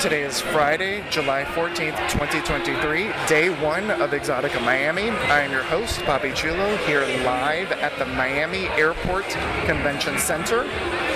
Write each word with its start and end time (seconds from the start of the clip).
Today 0.00 0.22
is 0.22 0.40
Friday, 0.40 1.04
July 1.10 1.44
14th, 1.44 1.98
2023, 2.08 3.12
day 3.28 3.50
one 3.62 3.90
of 3.90 4.12
EXXXOTICA 4.12 4.64
Miami. 4.64 5.10
I 5.10 5.42
am 5.42 5.52
your 5.52 5.62
host, 5.62 6.00
Papi 6.00 6.34
Chulo, 6.34 6.74
here 6.86 7.02
live 7.22 7.70
at 7.72 7.98
the 7.98 8.06
Miami 8.06 8.68
Airport 8.68 9.28
Convention 9.66 10.16
Center 10.18 10.64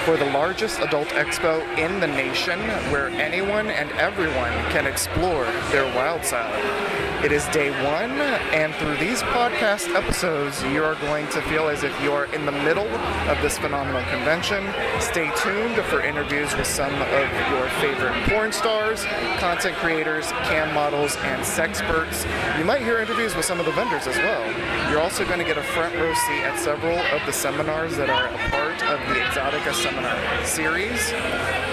for 0.05 0.19
the 0.19 0.27
largest 0.27 0.81
adult 0.81 1.09
expo 1.09 1.67
in 1.79 1.99
the 1.99 2.07
nation 2.07 2.61
where 2.93 3.09
anyone 3.09 3.69
and 3.69 3.91
everyone 3.93 4.53
can 4.71 4.87
explore 4.87 5.47
their 5.71 5.87
wild 5.97 6.23
side. 6.23 6.94
It 7.25 7.33
is 7.33 7.47
day 7.47 7.71
one, 7.83 8.11
and 8.53 8.75
through 8.75 8.99
these 8.99 9.23
podcast 9.23 9.89
episodes, 9.95 10.63
you 10.65 10.85
are 10.85 10.95
going 10.97 11.27
to 11.29 11.41
feel 11.49 11.71
as 11.71 11.83
if 11.83 11.99
you 12.03 12.13
are 12.13 12.27
in 12.35 12.45
the 12.45 12.53
middle 12.53 12.87
of 12.87 13.41
this 13.41 13.57
phenomenal 13.57 14.03
convention. 14.11 14.63
Stay 15.01 15.33
tuned 15.39 15.75
for 15.87 16.03
interviews 16.03 16.55
with 16.55 16.67
some 16.67 16.93
of 16.93 17.31
your 17.49 17.67
favorite 17.81 18.13
porn 18.29 18.53
stars, 18.53 19.07
content 19.39 19.75
creators, 19.77 20.27
cam 20.45 20.75
models, 20.75 21.17
and 21.23 21.41
sexperts. 21.41 22.29
You 22.59 22.67
might 22.67 22.83
hear 22.83 22.99
interviews 22.99 23.35
with 23.35 23.47
some 23.47 23.59
of 23.59 23.65
the 23.65 23.73
vendors 23.73 24.07
as 24.07 24.19
well. 24.19 24.91
You're 24.91 25.01
also 25.01 25.25
going 25.25 25.39
to 25.39 25.47
get 25.47 25.57
a 25.57 25.63
front 25.63 25.95
row 25.95 26.13
seat 26.13 26.43
at 26.43 26.61
several 26.61 26.99
of 26.99 27.25
the 27.25 27.33
seminars 27.33 27.97
that 27.97 28.11
are 28.11 28.27
a 28.27 28.37
part 28.51 28.83
of 28.83 29.01
the 29.09 29.15
EXXXOTICA 29.23 29.73
Seminar 29.73 30.45
series. 30.45 31.01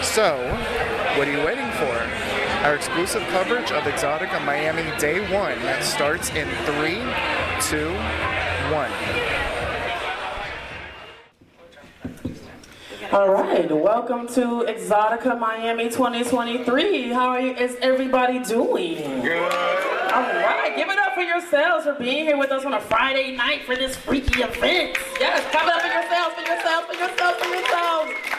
So, 0.01 0.37
what 1.17 1.27
are 1.27 1.31
you 1.37 1.45
waiting 1.45 1.69
for? 1.71 2.40
Our 2.61 2.75
exclusive 2.75 3.23
coverage 3.29 3.71
of 3.71 3.83
EXXXOTICA 3.85 4.45
Miami 4.45 4.83
Day 4.99 5.19
1 5.19 5.31
that 5.63 5.83
starts 5.83 6.29
in 6.29 6.47
three, 6.67 7.01
two, 7.59 7.89
one. 8.71 8.91
All 13.11 13.33
right, 13.33 13.71
welcome 13.71 14.27
to 14.27 14.65
EXXXOTICA 14.69 15.39
Miami 15.39 15.85
2023. 15.85 17.09
How 17.09 17.29
are 17.29 17.41
you, 17.41 17.55
is 17.55 17.77
everybody 17.81 18.37
doing? 18.43 19.21
Good. 19.23 19.41
All 19.41 20.21
right, 20.21 20.73
give 20.75 20.87
it 20.87 20.99
up 20.99 21.15
for 21.15 21.21
yourselves 21.21 21.85
for 21.85 21.95
being 21.95 22.25
here 22.25 22.37
with 22.37 22.51
us 22.51 22.63
on 22.63 22.75
a 22.75 22.81
Friday 22.81 23.35
night 23.35 23.63
for 23.63 23.75
this 23.75 23.95
freaky 23.95 24.43
event. 24.43 24.99
Yes, 25.19 25.43
clap 25.49 25.65
it 25.65 25.73
up 25.73 25.81
for 25.81 25.87
yourselves, 25.87 26.35
for 26.35 26.41
yourselves, 26.43 26.85
for 26.85 26.93
yourselves, 26.93 27.43
for 27.43 27.55
yourselves. 27.55 28.30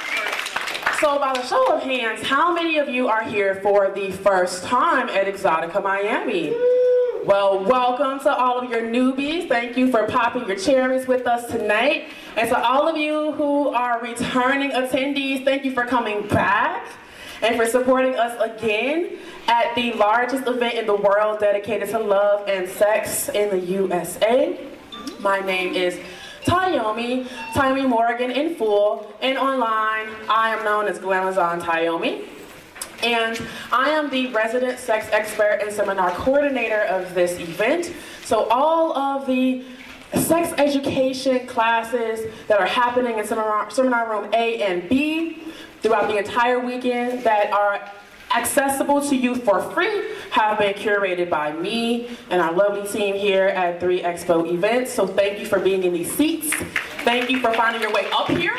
So 1.03 1.19
by 1.19 1.33
the 1.33 1.45
show 1.45 1.75
of 1.75 1.83
hands, 1.83 2.23
how 2.23 2.55
many 2.55 2.79
of 2.79 2.89
you 2.89 3.09
are 3.09 3.25
here 3.25 3.57
for 3.57 3.91
the 3.91 4.13
first 4.13 4.63
time 4.63 5.09
at 5.09 5.27
EXXXOTICA 5.27 5.83
Miami? 5.83 6.51
Well, 7.25 7.65
welcome 7.65 8.21
to 8.21 8.33
all 8.33 8.61
of 8.61 8.71
your 8.71 8.83
newbies. 8.83 9.49
Thank 9.49 9.77
you 9.77 9.91
for 9.91 10.07
popping 10.07 10.47
your 10.47 10.57
cherries 10.57 11.09
with 11.09 11.27
us 11.27 11.51
tonight. 11.51 12.05
And 12.37 12.49
to 12.51 12.57
all 12.57 12.87
of 12.87 12.97
you 12.97 13.33
who 13.33 13.71
are 13.71 14.01
returning 14.01 14.71
attendees, 14.71 15.45
thank 15.45 15.65
you 15.65 15.73
for 15.73 15.85
coming 15.87 16.29
back 16.29 16.87
and 17.43 17.57
for 17.57 17.67
supporting 17.67 18.15
us 18.15 18.41
again 18.41 19.19
at 19.49 19.75
the 19.75 19.95
largest 19.95 20.47
event 20.47 20.75
in 20.75 20.87
the 20.87 20.95
world 20.95 21.41
dedicated 21.41 21.89
to 21.89 21.99
love 21.99 22.49
and 22.49 22.69
sex 22.69 23.29
in 23.29 23.51
the 23.51 23.59
USA. 23.59 24.57
My 25.19 25.41
name 25.41 25.75
is 25.75 25.99
Tyomi, 26.45 27.27
Tyomi 27.55 27.89
Morgan 27.89 28.31
in 28.31 28.55
full, 28.57 29.13
and 29.21 29.39
online, 29.39 30.09
I 30.29 30.55
am 30.57 30.65
known 30.65 30.87
as 30.87 30.99
Glamazon 30.99 31.61
Tyomi. 31.61 32.29
And 33.03 33.41
I 33.73 33.91
am 33.91 34.11
the 34.11 34.29
resident 34.29 34.79
sex 34.79 35.09
expert 35.11 35.59
and 35.61 35.73
seminar 35.73 36.13
coordinator 36.13 36.83
of 36.83 37.15
this 37.15 37.39
event. 37.41 37.93
So 38.25 38.45
all 38.49 38.97
of 38.97 39.27
the 39.27 39.65
sex 40.15 40.53
education 40.59 41.47
classes 41.47 42.31
that 42.47 42.61
are 42.61 42.67
happening 42.67 43.19
in 43.19 43.27
seminar, 43.27 43.71
seminar 43.71 44.11
room 44.11 44.33
A 44.35 44.63
and 44.63 44.89
B 44.89 45.43
throughout 45.81 46.09
the 46.09 46.19
entire 46.19 46.61
weekend 46.61 47.25
that 47.25 47.53
are 47.53 47.91
accessible 48.35 49.01
to 49.09 49.17
you 49.17 49.35
for 49.35 49.63
free 49.73 50.15
have 50.31 50.59
been 50.59 50.75
curated 50.75 51.29
by 51.29 51.53
me 51.53 52.17
and 52.31 52.41
our 52.41 52.53
lovely 52.53 52.89
team 52.89 53.15
here 53.15 53.49
at 53.49 53.81
3 53.81 54.03
Expo 54.03 54.51
Events. 54.51 54.93
So 54.93 55.07
thank 55.07 55.39
you 55.39 55.47
for 55.47 55.59
being 55.59 55.85
in 55.85 55.93
these 55.93 56.13
seats. 56.13 56.55
Thank 57.05 57.31
you 57.31 57.41
for 57.41 57.53
finding 57.53 57.83
your 57.83 57.93
way 57.93 58.09
up 58.13 58.29
here 58.29 58.57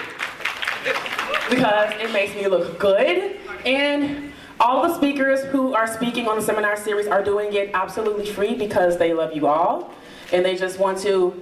because 1.50 1.94
it 2.00 2.12
makes 2.12 2.36
me 2.36 2.48
look 2.48 2.80
good. 2.80 3.38
And 3.66 4.32
all 4.60 4.88
the 4.88 4.96
speakers 4.96 5.44
who 5.46 5.74
are 5.74 5.88
speaking 5.88 6.28
on 6.28 6.36
the 6.36 6.42
seminar 6.42 6.78
series 6.78 7.08
are 7.08 7.24
doing 7.24 7.54
it 7.54 7.72
absolutely 7.74 8.26
free 8.26 8.56
because 8.56 8.98
they 8.98 9.14
love 9.14 9.34
you 9.34 9.48
all 9.48 9.94
and 10.32 10.46
they 10.46 10.56
just 10.56 10.80
want 10.80 11.00
to 11.00 11.42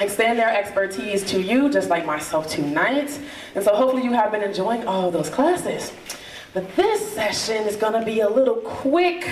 extend 0.00 0.38
their 0.38 0.54
expertise 0.54 1.24
to 1.24 1.40
you, 1.40 1.68
just 1.70 1.88
like 1.88 2.06
myself 2.06 2.48
tonight. 2.48 3.18
And 3.54 3.64
so 3.64 3.74
hopefully 3.74 4.04
you 4.04 4.12
have 4.12 4.30
been 4.30 4.42
enjoying 4.42 4.86
all 4.86 5.10
those 5.10 5.28
classes. 5.28 5.92
But 6.58 6.74
this 6.74 7.12
session 7.12 7.68
is 7.68 7.76
going 7.76 7.92
to 7.92 8.04
be 8.04 8.18
a 8.18 8.28
little 8.28 8.56
quick 8.56 9.28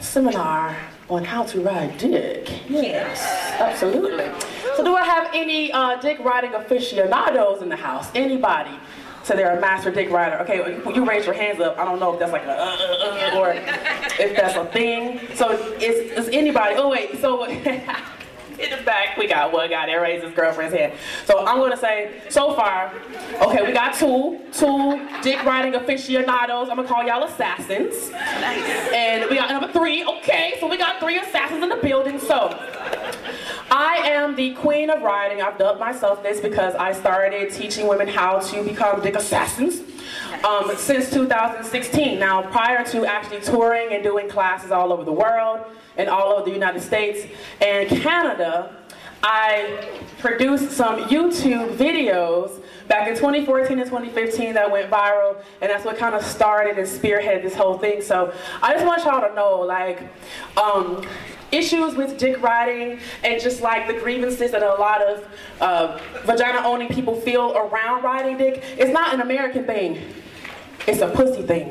seminar 0.00 0.74
on 1.10 1.22
how 1.22 1.42
to 1.42 1.60
ride 1.60 1.98
dick. 1.98 2.48
Yes, 2.66 3.20
absolutely. 3.60 4.24
So 4.74 4.82
do 4.82 4.96
I 4.96 5.04
have 5.04 5.28
any 5.34 5.70
uh, 5.70 6.00
dick 6.00 6.18
riding 6.20 6.54
aficionados 6.54 7.60
in 7.60 7.68
the 7.68 7.76
house? 7.76 8.08
Anybody? 8.14 8.70
So 9.22 9.36
they're 9.36 9.58
a 9.58 9.60
master 9.60 9.90
dick 9.90 10.08
rider. 10.08 10.38
Okay, 10.38 10.80
you 10.94 11.06
raise 11.06 11.26
your 11.26 11.34
hands 11.34 11.60
up. 11.60 11.78
I 11.78 11.84
don't 11.84 12.00
know 12.00 12.14
if 12.14 12.20
that's 12.20 12.32
like 12.32 12.44
a 12.44 12.58
uh, 12.58 12.64
uh, 12.64 13.34
uh 13.34 13.38
or 13.38 13.50
if 13.52 14.34
that's 14.34 14.56
a 14.56 14.64
thing. 14.72 15.20
So 15.34 15.50
is, 15.74 16.12
is 16.12 16.28
anybody? 16.32 16.76
Oh 16.78 16.88
wait, 16.88 17.20
so 17.20 17.44
in 18.58 18.76
the 18.76 18.82
back, 18.84 19.16
we 19.16 19.26
got 19.26 19.52
one 19.52 19.70
guy 19.70 19.86
that 19.86 19.94
raised 19.94 20.24
his 20.24 20.34
girlfriend's 20.34 20.74
hand. 20.74 20.92
So 21.24 21.46
I'm 21.46 21.58
gonna 21.58 21.76
say, 21.76 22.20
so 22.28 22.54
far, 22.54 22.92
okay, 23.42 23.64
we 23.64 23.72
got 23.72 23.94
two, 23.94 24.40
two 24.52 25.08
dick 25.22 25.44
riding 25.44 25.74
aficionados. 25.74 26.68
I'm 26.68 26.76
gonna 26.76 26.88
call 26.88 27.04
y'all 27.04 27.22
assassins. 27.22 28.10
Nice. 28.10 28.92
And 28.92 29.30
we 29.30 29.36
got 29.36 29.50
number 29.50 29.72
three, 29.72 30.04
okay, 30.04 30.56
so 30.60 30.68
we 30.68 30.76
got 30.76 31.00
three 31.00 31.18
assassins 31.18 31.62
in 31.62 31.68
the 31.68 31.76
building. 31.76 32.18
So 32.18 32.48
I 33.70 34.00
am 34.04 34.34
the 34.34 34.54
queen 34.54 34.90
of 34.90 35.02
riding. 35.02 35.40
I've 35.40 35.58
dubbed 35.58 35.78
myself 35.78 36.22
this 36.22 36.40
because 36.40 36.74
I 36.74 36.92
started 36.92 37.52
teaching 37.52 37.86
women 37.86 38.08
how 38.08 38.38
to 38.38 38.64
become 38.64 39.00
dick 39.02 39.16
assassins. 39.16 39.82
Um, 40.44 40.70
since 40.76 41.10
2016. 41.10 42.18
Now, 42.18 42.42
prior 42.42 42.84
to 42.86 43.04
actually 43.04 43.40
touring 43.40 43.92
and 43.92 44.04
doing 44.04 44.28
classes 44.28 44.70
all 44.70 44.92
over 44.92 45.02
the 45.02 45.12
world, 45.12 45.64
and 45.98 46.08
all 46.08 46.32
over 46.32 46.44
the 46.44 46.52
United 46.52 46.80
States 46.80 47.26
and 47.60 47.88
Canada, 47.88 48.74
I 49.22 50.00
produced 50.18 50.70
some 50.70 51.04
YouTube 51.04 51.76
videos 51.76 52.62
back 52.86 53.08
in 53.08 53.14
2014 53.14 53.78
and 53.78 53.88
2015 53.88 54.54
that 54.54 54.70
went 54.70 54.90
viral, 54.90 55.42
and 55.60 55.70
that's 55.70 55.84
what 55.84 55.98
kind 55.98 56.14
of 56.14 56.22
started 56.22 56.78
and 56.78 56.86
spearheaded 56.86 57.42
this 57.42 57.54
whole 57.54 57.78
thing. 57.78 58.00
So 58.00 58.32
I 58.62 58.72
just 58.74 58.86
want 58.86 59.04
y'all 59.04 59.28
to 59.28 59.34
know, 59.34 59.60
like, 59.60 60.02
um, 60.56 61.04
issues 61.50 61.94
with 61.94 62.18
dick 62.18 62.40
riding 62.42 63.00
and 63.24 63.40
just 63.40 63.62
like 63.62 63.86
the 63.86 63.94
grievances 63.94 64.52
that 64.52 64.62
a 64.62 64.74
lot 64.74 65.02
of 65.02 65.26
uh, 65.60 65.98
vagina-owning 66.24 66.88
people 66.88 67.18
feel 67.20 67.56
around 67.56 68.02
riding 68.02 68.36
dick, 68.36 68.62
it's 68.76 68.92
not 68.92 69.14
an 69.14 69.20
American 69.20 69.64
thing. 69.64 69.98
It's 70.88 71.02
a 71.02 71.08
pussy 71.08 71.42
thing. 71.42 71.70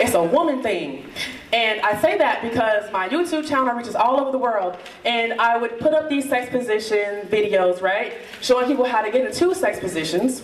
It's 0.00 0.14
a 0.14 0.22
woman 0.22 0.60
thing. 0.60 1.04
And 1.52 1.80
I 1.82 1.98
say 2.00 2.18
that 2.18 2.42
because 2.42 2.90
my 2.90 3.08
YouTube 3.08 3.48
channel 3.48 3.72
reaches 3.74 3.94
all 3.94 4.18
over 4.20 4.32
the 4.32 4.38
world. 4.38 4.76
And 5.04 5.40
I 5.40 5.56
would 5.56 5.78
put 5.78 5.94
up 5.94 6.08
these 6.08 6.28
sex 6.28 6.50
position 6.50 7.28
videos, 7.28 7.80
right? 7.80 8.14
Showing 8.40 8.66
people 8.66 8.84
how 8.86 9.02
to 9.02 9.10
get 9.12 9.24
into 9.24 9.54
sex 9.54 9.78
positions. 9.78 10.42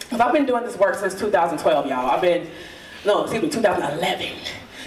Because 0.00 0.20
I've 0.20 0.32
been 0.32 0.44
doing 0.44 0.64
this 0.64 0.76
work 0.76 0.96
since 0.96 1.14
2012, 1.14 1.86
y'all. 1.86 2.10
I've 2.10 2.20
been, 2.20 2.48
no, 3.06 3.22
excuse 3.22 3.42
me, 3.42 3.48
2011. 3.48 4.28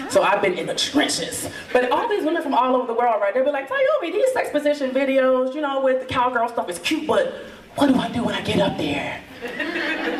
So 0.09 0.21
I've 0.21 0.41
been 0.41 0.57
in 0.57 0.67
the 0.67 0.75
trenches. 0.75 1.49
But 1.71 1.91
all 1.91 2.09
these 2.09 2.25
women 2.25 2.43
from 2.43 2.53
all 2.53 2.75
over 2.75 2.85
the 2.85 2.93
world, 2.93 3.21
right, 3.21 3.33
they'll 3.33 3.45
be 3.45 3.51
like, 3.51 3.69
Tyomi, 3.69 4.11
these 4.11 4.31
sex 4.33 4.49
position 4.49 4.91
videos, 4.91 5.55
you 5.55 5.61
know, 5.61 5.81
with 5.81 6.01
the 6.01 6.05
cowgirl 6.13 6.49
stuff 6.49 6.69
is 6.69 6.77
cute, 6.79 7.07
but 7.07 7.33
what 7.75 7.87
do 7.87 7.95
I 7.95 8.09
do 8.11 8.23
when 8.23 8.35
I 8.35 8.41
get 8.41 8.59
up 8.59 8.77
there? 8.77 9.21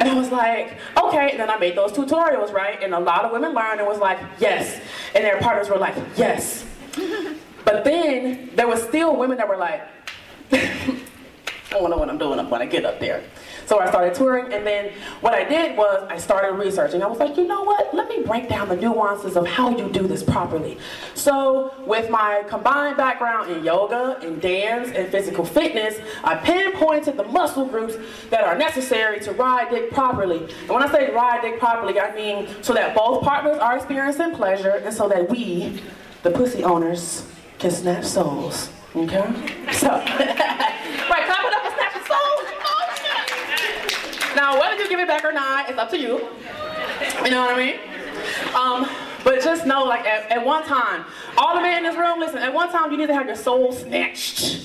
And 0.07 0.17
I 0.17 0.21
was 0.21 0.31
like, 0.31 0.77
okay. 1.03 1.31
And 1.31 1.39
then 1.39 1.49
I 1.49 1.57
made 1.57 1.75
those 1.75 1.91
tutorials, 1.91 2.53
right? 2.53 2.81
And 2.81 2.93
a 2.93 2.99
lot 2.99 3.25
of 3.25 3.31
women 3.31 3.53
learned 3.53 3.79
and 3.79 3.87
was 3.87 3.99
like, 3.99 4.19
yes. 4.39 4.79
And 5.13 5.23
their 5.23 5.39
partners 5.39 5.69
were 5.69 5.77
like, 5.77 5.95
yes. 6.15 6.65
but 7.65 7.83
then 7.83 8.51
there 8.55 8.67
was 8.67 8.81
still 8.83 9.15
women 9.15 9.37
that 9.37 9.47
were 9.47 9.57
like, 9.57 9.81
I 10.51 10.99
don't 11.71 11.89
know 11.89 11.97
what 11.97 12.09
I'm 12.09 12.17
doing 12.17 12.49
when 12.49 12.61
I 12.61 12.65
get 12.65 12.85
up 12.85 12.99
there. 12.99 13.21
So 13.67 13.79
I 13.79 13.89
started 13.89 14.15
touring, 14.15 14.53
and 14.53 14.65
then 14.65 14.93
what 15.19 15.33
I 15.33 15.43
did 15.43 15.77
was 15.77 16.07
I 16.09 16.17
started 16.17 16.53
researching. 16.53 17.03
I 17.03 17.07
was 17.07 17.19
like, 17.19 17.35
you 17.35 17.45
know 17.45 17.63
what? 17.63 17.93
Let 17.93 18.07
me 18.07 18.23
break 18.23 18.47
down 18.47 18.69
the 18.69 18.77
nuances 18.77 19.35
of 19.35 19.45
how 19.45 19.77
you 19.77 19.89
do 19.89 20.07
this 20.07 20.23
properly. 20.23 20.77
So 21.15 21.73
with 21.85 22.09
my 22.09 22.45
combined 22.47 22.95
background 22.95 23.51
in 23.51 23.65
yoga, 23.65 24.19
and 24.21 24.41
dance, 24.41 24.89
and 24.91 25.09
physical 25.09 25.43
fitness, 25.43 25.99
I 26.23 26.35
pinpointed 26.35 27.17
the 27.17 27.25
muscle 27.25 27.65
groups 27.65 27.95
that 28.29 28.45
are 28.45 28.57
necessary 28.57 29.19
to 29.21 29.33
ride 29.33 29.69
dick 29.69 29.91
properly. 29.91 30.47
And 30.61 30.69
when 30.69 30.81
I 30.81 30.89
say 30.89 31.13
ride 31.13 31.41
dick 31.41 31.59
properly, 31.59 31.99
I 31.99 32.15
mean 32.15 32.47
so 32.61 32.73
that 32.73 32.95
both 32.95 33.21
partners 33.21 33.57
are 33.57 33.75
experiencing 33.75 34.33
pleasure, 34.33 34.81
and 34.85 34.93
so 34.93 35.09
that 35.09 35.29
we, 35.29 35.81
the 36.23 36.31
pussy 36.31 36.63
owners, 36.63 37.29
can 37.59 37.71
snatch 37.71 38.05
souls. 38.05 38.69
Okay? 38.95 39.33
So, 39.73 39.89
right, 39.89 40.05
clap 40.05 41.45
it 41.45 41.53
up 41.53 41.65
and 41.65 41.73
snatch 41.75 41.95
a 42.01 42.07
soul. 42.07 42.47
Now, 44.37 44.59
whether 44.59 44.75
you 44.75 44.87
give 44.87 44.99
it 44.99 45.07
back 45.07 45.25
or 45.25 45.31
not, 45.33 45.67
it's 45.67 45.79
up 45.79 45.89
to 45.89 45.97
you. 45.97 46.19
You 47.25 47.31
know 47.31 47.41
what 47.41 47.55
I 47.55 47.57
mean? 47.57 47.79
Um, 48.53 48.87
but 49.23 49.41
just 49.43 49.65
know, 49.65 49.83
like, 49.83 50.05
at, 50.05 50.31
at 50.31 50.45
one 50.45 50.63
time, 50.63 51.05
all 51.39 51.55
the 51.55 51.61
men 51.61 51.77
in 51.79 51.83
this 51.83 51.97
room, 51.97 52.19
listen, 52.19 52.37
at 52.37 52.53
one 52.53 52.71
time 52.71 52.91
you 52.91 52.99
need 52.99 53.07
to 53.07 53.15
have 53.15 53.25
your 53.25 53.35
soul 53.35 53.71
snatched. 53.71 54.63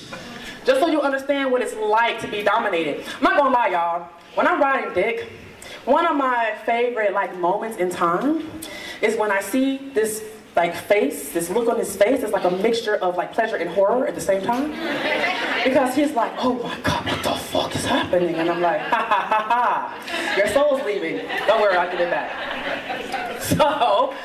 Just 0.63 0.79
so 0.79 0.89
you 0.89 1.01
understand 1.01 1.51
what 1.51 1.63
it's 1.63 1.73
like 1.75 2.19
to 2.21 2.27
be 2.27 2.43
dominated. 2.43 3.03
I'm 3.17 3.23
not 3.23 3.35
gonna 3.35 3.49
lie, 3.49 3.69
y'all. 3.69 4.09
When 4.35 4.47
I'm 4.47 4.61
riding 4.61 4.93
dick, 4.93 5.31
one 5.85 6.05
of 6.05 6.15
my 6.15 6.55
favorite 6.67 7.13
like 7.13 7.35
moments 7.39 7.77
in 7.77 7.89
time 7.89 8.47
is 9.01 9.17
when 9.17 9.31
I 9.31 9.41
see 9.41 9.89
this 9.95 10.23
like 10.55 10.75
face, 10.75 11.31
this 11.31 11.49
look 11.49 11.67
on 11.67 11.77
his 11.79 11.95
face 11.95 12.23
is 12.23 12.31
like 12.31 12.43
a 12.43 12.51
mixture 12.51 12.95
of 12.95 13.17
like 13.17 13.33
pleasure 13.33 13.55
and 13.55 13.69
horror 13.69 14.07
at 14.07 14.15
the 14.15 14.21
same 14.21 14.41
time. 14.43 14.71
Because 15.63 15.95
he's 15.95 16.11
like, 16.11 16.31
oh 16.37 16.53
my 16.55 16.79
God, 16.81 17.05
what 17.05 17.23
the 17.23 17.33
fuck 17.33 17.75
is 17.75 17.85
happening? 17.85 18.35
And 18.35 18.49
I'm 18.49 18.61
like, 18.61 18.81
ha 18.81 19.05
ha 19.09 19.25
ha 19.27 19.47
ha, 19.49 20.35
your 20.37 20.47
soul's 20.47 20.83
leaving. 20.85 21.25
Don't 21.47 21.61
worry, 21.61 21.75
I'll 21.75 21.91
get 21.91 22.01
it 22.01 22.09
back. 22.09 23.29
So, 23.43 24.15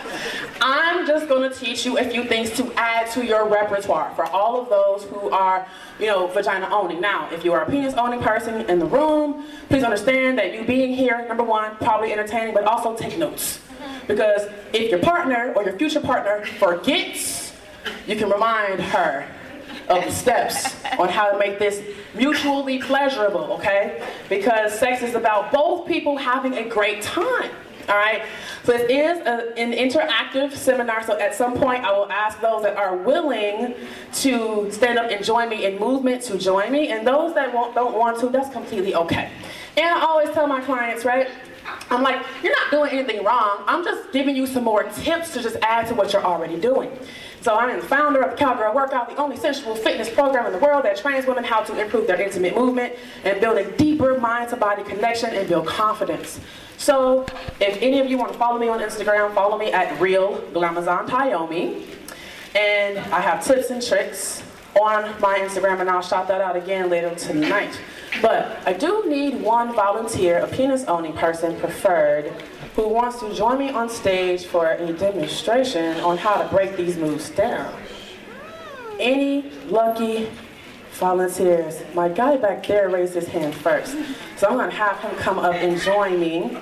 I'm 0.60 1.04
just 1.04 1.28
gonna 1.28 1.52
teach 1.52 1.84
you 1.84 1.98
a 1.98 2.04
few 2.04 2.24
things 2.24 2.50
to 2.52 2.72
add 2.74 3.10
to 3.12 3.24
your 3.24 3.48
repertoire 3.48 4.14
for 4.14 4.26
all 4.26 4.60
of 4.60 4.68
those 4.68 5.04
who 5.10 5.30
are, 5.30 5.66
you 5.98 6.06
know, 6.06 6.28
vagina 6.28 6.68
owning. 6.70 7.00
Now, 7.00 7.28
if 7.32 7.44
you 7.44 7.52
are 7.52 7.62
a 7.62 7.70
penis 7.70 7.94
owning 7.94 8.20
person 8.20 8.62
in 8.70 8.78
the 8.78 8.86
room, 8.86 9.44
please 9.68 9.82
understand 9.82 10.38
that 10.38 10.54
you 10.54 10.64
being 10.64 10.94
here, 10.94 11.26
number 11.26 11.42
one, 11.42 11.74
probably 11.76 12.12
entertaining, 12.12 12.54
but 12.54 12.64
also 12.64 12.96
take 12.96 13.18
notes. 13.18 13.60
Because 14.06 14.48
if 14.72 14.90
your 14.90 15.00
partner 15.00 15.52
or 15.54 15.64
your 15.64 15.76
future 15.78 16.00
partner 16.00 16.44
forgets, 16.58 17.52
you 18.06 18.16
can 18.16 18.30
remind 18.30 18.80
her 18.80 19.26
of 19.88 20.04
the 20.04 20.10
steps 20.10 20.76
on 20.98 21.08
how 21.08 21.30
to 21.30 21.38
make 21.38 21.58
this 21.58 21.82
mutually 22.14 22.78
pleasurable, 22.78 23.52
okay? 23.52 24.02
Because 24.28 24.78
sex 24.78 25.02
is 25.02 25.14
about 25.14 25.52
both 25.52 25.86
people 25.86 26.16
having 26.16 26.54
a 26.54 26.68
great 26.68 27.02
time. 27.02 27.50
All 27.88 27.96
right, 27.96 28.22
so 28.64 28.74
it 28.74 28.90
is 28.90 29.18
a, 29.20 29.58
an 29.58 29.72
interactive 29.72 30.52
seminar. 30.52 31.02
So 31.06 31.18
at 31.18 31.34
some 31.34 31.54
point, 31.54 31.84
I 31.84 31.92
will 31.92 32.12
ask 32.12 32.38
those 32.38 32.62
that 32.64 32.76
are 32.76 32.94
willing 32.94 33.74
to 34.16 34.70
stand 34.70 34.98
up 34.98 35.10
and 35.10 35.24
join 35.24 35.48
me 35.48 35.64
in 35.64 35.78
movement 35.78 36.20
to 36.24 36.36
join 36.36 36.70
me, 36.70 36.88
and 36.88 37.06
those 37.06 37.34
that 37.34 37.54
won't, 37.54 37.74
don't 37.74 37.96
want 37.96 38.20
to, 38.20 38.28
that's 38.28 38.50
completely 38.50 38.94
okay. 38.94 39.30
And 39.78 39.86
I 39.86 40.00
always 40.02 40.28
tell 40.32 40.46
my 40.46 40.60
clients, 40.60 41.06
right? 41.06 41.28
I'm 41.90 42.02
like, 42.02 42.24
you're 42.42 42.52
not 42.52 42.70
doing 42.70 42.90
anything 42.92 43.24
wrong. 43.24 43.64
I'm 43.66 43.84
just 43.84 44.12
giving 44.12 44.36
you 44.36 44.46
some 44.46 44.64
more 44.64 44.84
tips 44.84 45.32
to 45.34 45.42
just 45.42 45.56
add 45.62 45.86
to 45.88 45.94
what 45.94 46.12
you're 46.12 46.24
already 46.24 46.60
doing. 46.60 46.90
So 47.40 47.56
I'm 47.56 47.74
the 47.78 47.86
founder 47.86 48.20
of 48.20 48.32
the 48.32 48.36
Cowgirl 48.36 48.74
Workout, 48.74 49.08
the 49.08 49.16
only 49.16 49.36
sensual 49.36 49.74
fitness 49.76 50.10
program 50.10 50.46
in 50.46 50.52
the 50.52 50.58
world 50.58 50.84
that 50.84 50.96
trains 50.96 51.24
women 51.24 51.44
how 51.44 51.62
to 51.62 51.80
improve 51.80 52.06
their 52.06 52.20
intimate 52.20 52.54
movement 52.54 52.94
and 53.24 53.40
build 53.40 53.58
a 53.58 53.70
deeper 53.76 54.18
mind-to-body 54.18 54.82
connection 54.84 55.30
and 55.30 55.48
build 55.48 55.66
confidence. 55.66 56.40
So 56.76 57.26
if 57.60 57.80
any 57.80 58.00
of 58.00 58.06
you 58.08 58.18
want 58.18 58.32
to 58.32 58.38
follow 58.38 58.58
me 58.58 58.68
on 58.68 58.80
Instagram, 58.80 59.34
follow 59.34 59.56
me 59.56 59.72
at 59.72 60.00
Real 60.00 60.38
Glamazon 60.52 61.08
Tyomi. 61.08 61.86
And 62.56 62.98
I 62.98 63.20
have 63.20 63.44
tips 63.44 63.70
and 63.70 63.80
tricks 63.80 64.42
on 64.80 65.20
my 65.20 65.38
Instagram, 65.38 65.80
and 65.80 65.88
I'll 65.88 66.02
shout 66.02 66.28
that 66.28 66.40
out 66.40 66.56
again 66.56 66.90
later 66.90 67.14
tonight. 67.14 67.78
But 68.20 68.58
I 68.66 68.72
do 68.72 69.04
need 69.06 69.40
one 69.40 69.74
volunteer, 69.74 70.38
a 70.38 70.48
penis 70.48 70.84
owning 70.84 71.12
person 71.12 71.58
preferred, 71.60 72.32
who 72.74 72.88
wants 72.88 73.20
to 73.20 73.34
join 73.34 73.58
me 73.58 73.70
on 73.70 73.88
stage 73.88 74.46
for 74.46 74.70
a 74.72 74.92
demonstration 74.92 75.98
on 76.00 76.16
how 76.16 76.42
to 76.42 76.48
break 76.48 76.76
these 76.76 76.96
moves 76.96 77.30
down. 77.30 77.72
Any 78.98 79.50
lucky 79.66 80.28
volunteers? 80.92 81.82
My 81.94 82.08
guy 82.08 82.36
back 82.36 82.66
there 82.66 82.88
raised 82.88 83.14
his 83.14 83.28
hand 83.28 83.54
first. 83.54 83.96
So 84.36 84.48
I'm 84.48 84.56
gonna 84.56 84.70
have 84.70 84.98
him 85.00 85.14
come 85.16 85.38
up 85.38 85.54
and 85.54 85.80
join 85.80 86.18
me. 86.20 86.56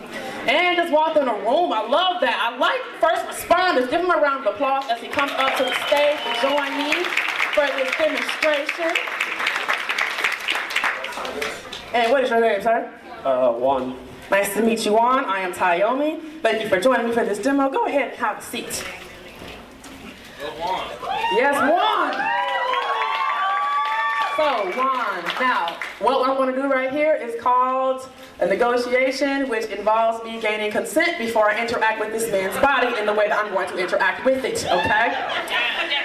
And 0.46 0.76
just 0.76 0.92
walk 0.92 1.16
in 1.16 1.24
the 1.24 1.32
room. 1.32 1.72
I 1.72 1.82
love 1.82 2.20
that. 2.20 2.36
I 2.38 2.56
like 2.56 2.80
first 3.00 3.24
responders. 3.26 3.90
Give 3.90 4.00
him 4.00 4.10
a 4.10 4.20
round 4.20 4.46
of 4.46 4.54
applause 4.54 4.84
as 4.90 5.00
he 5.00 5.08
comes 5.08 5.32
up 5.32 5.56
to 5.56 5.64
the 5.64 5.74
stage 5.88 6.18
to 6.22 6.32
join 6.40 6.76
me 6.78 6.92
for 7.52 7.66
this 7.74 7.90
demonstration. 7.96 8.94
And 11.94 12.12
what 12.12 12.24
is 12.24 12.30
your 12.30 12.40
name, 12.40 12.62
sir? 12.62 12.92
Uh, 13.24 13.52
Juan. 13.52 13.96
Nice 14.30 14.54
to 14.54 14.62
meet 14.62 14.84
you, 14.84 14.92
Juan. 14.92 15.24
I 15.24 15.40
am 15.40 15.52
Tyomi. 15.52 16.40
Thank 16.42 16.62
you 16.62 16.68
for 16.68 16.80
joining 16.80 17.06
me 17.06 17.12
for 17.12 17.24
this 17.24 17.38
demo. 17.38 17.70
Go 17.70 17.86
ahead 17.86 18.10
and 18.10 18.18
have 18.18 18.38
a 18.38 18.42
seat. 18.42 18.84
Juan. 20.58 20.90
Yes, 21.34 21.54
Juan. 21.56 22.46
So, 24.36 24.44
Juan, 24.76 25.24
now, 25.40 25.78
what 25.98 26.28
I'm 26.28 26.36
going 26.36 26.54
to 26.54 26.60
do 26.60 26.70
right 26.70 26.92
here 26.92 27.14
is 27.14 27.40
called 27.40 28.06
a 28.38 28.46
negotiation, 28.46 29.48
which 29.48 29.64
involves 29.70 30.22
me 30.24 30.38
gaining 30.42 30.70
consent 30.70 31.16
before 31.16 31.50
I 31.50 31.62
interact 31.62 32.00
with 32.00 32.12
this 32.12 32.30
man's 32.30 32.54
body 32.60 32.98
in 33.00 33.06
the 33.06 33.14
way 33.14 33.28
that 33.28 33.38
I'm 33.38 33.50
going 33.50 33.66
to 33.68 33.78
interact 33.78 34.26
with 34.26 34.44
it, 34.44 34.66
okay? 34.66 35.08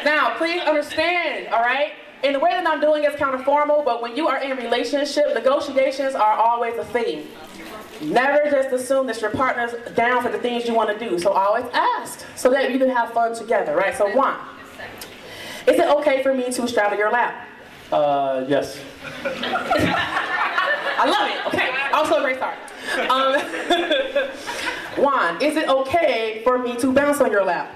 Now, 0.06 0.38
please 0.38 0.62
understand, 0.62 1.50
all 1.50 1.60
right? 1.60 1.92
In 2.24 2.34
the 2.34 2.40
way 2.40 2.52
that 2.52 2.68
I'm 2.68 2.80
doing 2.80 3.04
it's 3.04 3.16
kind 3.16 3.34
of 3.34 3.44
formal, 3.44 3.82
but 3.84 4.02
when 4.02 4.16
you 4.16 4.28
are 4.28 4.42
in 4.42 4.56
relationship, 4.58 5.34
negotiations 5.34 6.14
are 6.14 6.34
always 6.34 6.78
a 6.78 6.86
thing. 6.86 7.28
Never 8.02 8.50
just 8.50 8.70
assume 8.70 9.08
that 9.08 9.22
your 9.22 9.32
partner's 9.32 9.74
down 9.96 10.24
for 10.24 10.30
the 10.30 10.38
things 10.38 10.68
you 10.68 10.74
want 10.74 10.98
to 10.98 11.10
do. 11.10 11.20
So 11.20 11.32
always 11.32 11.66
ask 11.74 12.26
so 12.36 12.50
that 12.52 12.72
you 12.72 12.80
can 12.80 12.90
have 12.90 13.12
fun 13.12 13.36
together, 13.36 13.76
right? 13.76 13.96
So 13.96 14.16
Juan, 14.16 14.40
is 15.68 15.80
it 15.80 15.88
okay 15.98 16.24
for 16.24 16.34
me 16.34 16.46
to 16.52 16.68
straddle 16.68 16.98
your 16.98 17.12
lap? 17.12 17.48
Uh, 17.92 18.46
yes. 18.48 18.80
I 19.24 21.06
love 21.06 21.30
it. 21.30 21.48
Okay, 21.48 21.70
also 21.94 22.20
a 22.20 22.22
great 22.22 22.38
start. 22.38 22.58
Um, 23.10 23.40
Juan, 25.04 25.42
is 25.42 25.56
it 25.58 25.68
okay 25.68 26.42
for 26.44 26.58
me 26.60 26.76
to 26.78 26.92
bounce 26.92 27.20
on 27.20 27.32
your 27.32 27.44
lap? 27.44 27.74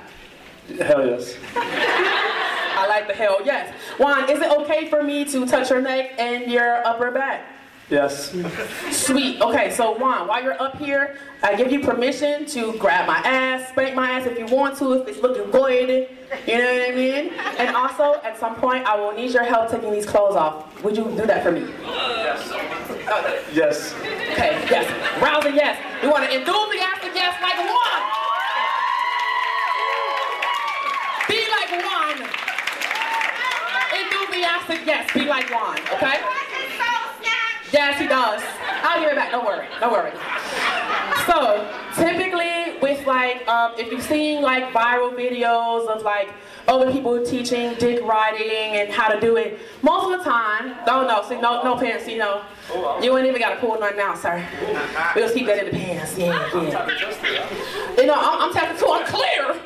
Hell 0.79 1.07
yes. 1.07 1.35
I 2.85 2.87
like 2.87 3.07
the 3.07 3.13
hell 3.15 3.39
yes. 3.43 3.73
Juan, 3.97 4.29
is 4.29 4.39
it 4.39 4.51
okay 4.59 4.87
for 4.89 5.01
me 5.01 5.25
to 5.25 5.45
touch 5.47 5.71
your 5.71 5.81
neck 5.81 6.11
and 6.19 6.51
your 6.51 6.85
upper 6.85 7.09
back? 7.09 7.43
Yes. 7.89 8.31
Sweet. 8.91 9.41
Okay, 9.41 9.71
so 9.71 9.95
Juan, 9.97 10.27
while 10.27 10.43
you're 10.43 10.59
up 10.61 10.77
here, 10.77 11.17
I 11.41 11.55
give 11.55 11.71
you 11.71 11.79
permission 11.81 12.45
to 12.47 12.73
grab 12.77 13.07
my 13.07 13.17
ass, 13.17 13.69
spank 13.69 13.95
my 13.95 14.09
ass 14.11 14.27
if 14.27 14.37
you 14.37 14.45
want 14.45 14.77
to, 14.79 14.93
if 14.93 15.07
it's 15.07 15.19
looking 15.21 15.49
good. 15.51 16.09
You 16.47 16.57
know 16.59 16.73
what 16.73 16.89
I 16.91 16.95
mean? 16.95 17.31
And 17.57 17.75
also, 17.75 18.21
at 18.23 18.37
some 18.39 18.55
point, 18.55 18.85
I 18.85 18.95
will 18.95 19.13
need 19.13 19.31
your 19.31 19.43
help 19.43 19.69
taking 19.71 19.91
these 19.91 20.05
clothes 20.05 20.35
off. 20.35 20.83
Would 20.83 20.95
you 20.97 21.05
do 21.05 21.25
that 21.25 21.41
for 21.43 21.51
me? 21.51 21.61
Yes. 21.81 22.51
Uh, 22.51 23.41
Yes. 23.53 23.93
okay, 24.33 24.61
yes. 24.69 24.85
Rousing 25.21 25.55
yes. 25.55 25.77
You 26.03 26.09
want 26.11 26.23
an 26.25 26.31
enthusiastic 26.31 27.11
yes 27.15 27.33
like 27.41 27.57
Juan? 27.57 28.01
Be 31.29 31.41
like 31.49 31.71
Juan. 31.85 32.29
Enthusiastic 34.55 34.87
yes. 34.87 35.13
Be 35.13 35.25
like 35.25 35.49
Juan. 35.49 35.79
Okay? 35.93 36.21
Yes, 37.73 37.99
he 37.99 38.07
does. 38.07 38.41
I'll 38.83 39.01
give 39.01 39.09
it 39.09 39.15
back. 39.15 39.31
Don't 39.31 39.45
worry. 39.45 39.67
Don't 39.79 39.91
worry. 39.91 40.11
So 41.25 41.69
typically, 41.95 42.79
with 42.81 43.05
like, 43.05 43.45
um, 43.47 43.73
if 43.77 43.91
you've 43.91 44.03
seen 44.03 44.41
like 44.41 44.71
viral 44.71 45.13
videos 45.13 45.87
of 45.87 46.03
like 46.03 46.29
other 46.67 46.91
people 46.91 47.23
teaching 47.25 47.73
dick 47.75 48.01
riding 48.03 48.79
and 48.79 48.91
how 48.91 49.09
to 49.09 49.19
do 49.19 49.35
it, 49.35 49.59
most 49.81 50.11
of 50.11 50.19
the 50.19 50.29
time, 50.29 50.75
don't 50.85 51.07
know. 51.07 51.23
See, 51.27 51.39
no, 51.41 51.63
no 51.63 51.75
pants. 51.75 52.07
You 52.07 52.19
know, 52.19 52.43
you 53.01 53.17
ain't 53.17 53.27
even 53.27 53.41
got 53.41 53.55
to 53.55 53.59
pull 53.59 53.77
none 53.79 53.97
now, 53.97 54.15
sir. 54.15 54.45
We'll 55.15 55.25
just 55.25 55.35
keep 55.35 55.47
that 55.47 55.59
in 55.59 55.65
the 55.65 55.71
pants. 55.71 56.17
Yeah, 56.17 56.49
yeah. 56.53 57.97
You 57.97 58.05
know, 58.05 58.15
I'm, 58.15 58.43
I'm 58.43 58.53
tapping 58.53 58.77
too. 58.77 58.89
I'm 58.89 59.05
clear. 59.05 59.59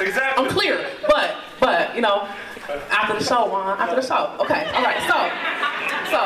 Exactly. 0.00 0.44
I'm 0.44 0.50
clear. 0.50 0.90
But, 1.08 1.36
but 1.60 1.94
you 1.94 2.02
know, 2.02 2.28
after 2.90 3.18
the 3.18 3.24
show, 3.24 3.46
Juan. 3.46 3.78
After 3.78 3.96
the 3.96 4.02
show. 4.06 4.34
Okay. 4.40 4.70
All 4.74 4.82
right. 4.82 5.00
So, 5.08 5.16
so, 6.10 6.20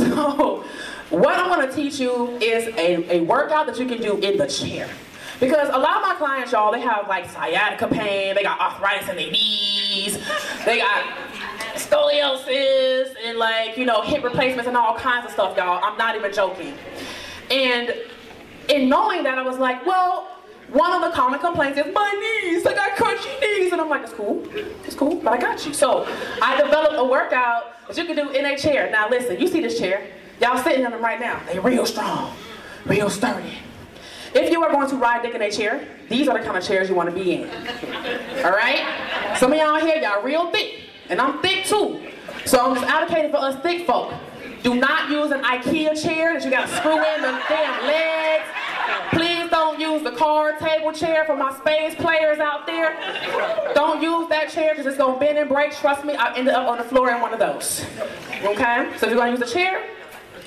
so, 0.14 0.64
what 1.10 1.34
I 1.34 1.48
want 1.48 1.68
to 1.68 1.76
teach 1.76 1.98
you 1.98 2.28
is 2.38 2.68
a, 2.76 3.16
a 3.16 3.20
workout 3.22 3.66
that 3.66 3.78
you 3.78 3.86
can 3.86 4.00
do 4.00 4.16
in 4.18 4.38
the 4.38 4.46
chair. 4.46 4.88
Because 5.40 5.68
a 5.70 5.78
lot 5.78 5.96
of 5.96 6.02
my 6.02 6.14
clients, 6.16 6.52
y'all, 6.52 6.70
they 6.70 6.80
have 6.80 7.08
like 7.08 7.28
sciatica 7.30 7.88
pain, 7.88 8.34
they 8.34 8.42
got 8.42 8.60
arthritis 8.60 9.08
in 9.08 9.16
their 9.16 9.30
knees, 9.30 10.18
they 10.66 10.78
got 10.78 11.06
scoliosis 11.74 13.14
and 13.24 13.38
like, 13.38 13.78
you 13.78 13.86
know, 13.86 14.02
hip 14.02 14.22
replacements 14.22 14.68
and 14.68 14.76
all 14.76 14.98
kinds 14.98 15.24
of 15.24 15.32
stuff, 15.32 15.56
y'all. 15.56 15.82
I'm 15.82 15.96
not 15.96 16.14
even 16.14 16.32
joking. 16.32 16.74
And 17.50 17.94
in 18.68 18.88
knowing 18.88 19.24
that, 19.24 19.38
I 19.38 19.42
was 19.42 19.58
like, 19.58 19.84
well, 19.86 20.28
one 20.72 20.92
of 20.92 21.02
the 21.02 21.10
common 21.14 21.40
complaints 21.40 21.78
is 21.78 21.92
my 21.92 22.42
knees. 22.42 22.66
I 22.66 22.74
got 22.74 22.96
crunchy 22.96 23.40
knees, 23.40 23.72
and 23.72 23.80
I'm 23.80 23.88
like, 23.88 24.02
it's 24.02 24.12
cool, 24.12 24.46
it's 24.84 24.94
cool, 24.94 25.16
but 25.16 25.32
I 25.32 25.38
got 25.38 25.66
you. 25.66 25.74
So 25.74 26.06
I 26.40 26.60
developed 26.60 26.94
a 26.96 27.04
workout 27.04 27.86
that 27.88 27.96
you 27.96 28.04
can 28.04 28.16
do 28.16 28.30
in 28.30 28.46
a 28.46 28.56
chair. 28.56 28.90
Now 28.90 29.08
listen, 29.08 29.40
you 29.40 29.48
see 29.48 29.60
this 29.60 29.78
chair? 29.78 30.06
Y'all 30.40 30.62
sitting 30.62 30.84
in 30.84 30.90
them 30.90 31.02
right 31.02 31.20
now. 31.20 31.40
They 31.46 31.58
real 31.58 31.84
strong, 31.86 32.34
real 32.86 33.10
sturdy. 33.10 33.58
If 34.32 34.50
you 34.50 34.62
are 34.62 34.70
going 34.70 34.88
to 34.88 34.96
ride 34.96 35.22
dick 35.22 35.34
in 35.34 35.42
a 35.42 35.50
chair, 35.50 35.86
these 36.08 36.28
are 36.28 36.38
the 36.38 36.44
kind 36.44 36.56
of 36.56 36.64
chairs 36.64 36.88
you 36.88 36.94
want 36.94 37.08
to 37.10 37.14
be 37.14 37.32
in. 37.32 37.50
All 38.44 38.52
right? 38.52 39.36
Some 39.38 39.52
of 39.52 39.58
y'all 39.58 39.80
here, 39.80 39.96
y'all 39.96 40.22
real 40.22 40.50
thick, 40.52 40.82
and 41.08 41.20
I'm 41.20 41.42
thick 41.42 41.64
too. 41.64 42.00
So 42.46 42.64
I'm 42.64 42.74
just 42.74 42.86
advocating 42.86 43.32
for 43.32 43.38
us 43.38 43.60
thick 43.62 43.86
folk. 43.86 44.14
Do 44.62 44.74
not 44.74 45.10
use 45.10 45.30
an 45.30 45.42
IKEA 45.42 46.00
chair 46.00 46.34
that 46.34 46.44
you 46.44 46.50
got 46.50 46.68
to 46.68 46.76
screw 46.76 46.92
in 46.92 47.22
the 47.22 47.42
damn 47.48 47.86
legs. 47.86 48.44
Please 49.10 49.50
don't 49.50 49.80
use 49.80 50.02
the 50.02 50.12
card 50.12 50.58
table 50.58 50.92
chair 50.92 51.24
for 51.24 51.36
my 51.36 51.56
spades 51.58 51.94
players 51.94 52.38
out 52.38 52.66
there. 52.66 52.94
Don't 53.74 54.02
use 54.02 54.28
that 54.28 54.50
chair 54.50 54.72
because 54.72 54.86
it's 54.86 54.98
going 54.98 55.14
to 55.14 55.20
bend 55.20 55.38
and 55.38 55.48
break. 55.48 55.72
Trust 55.72 56.04
me, 56.04 56.14
I 56.14 56.34
ended 56.36 56.54
up 56.54 56.68
on 56.68 56.78
the 56.78 56.84
floor 56.84 57.10
in 57.10 57.20
one 57.20 57.32
of 57.32 57.38
those. 57.38 57.84
Okay? 58.42 58.90
So 58.96 59.06
if 59.06 59.10
you're 59.12 59.14
going 59.14 59.34
to 59.34 59.40
use 59.40 59.50
a 59.50 59.52
chair, 59.52 59.84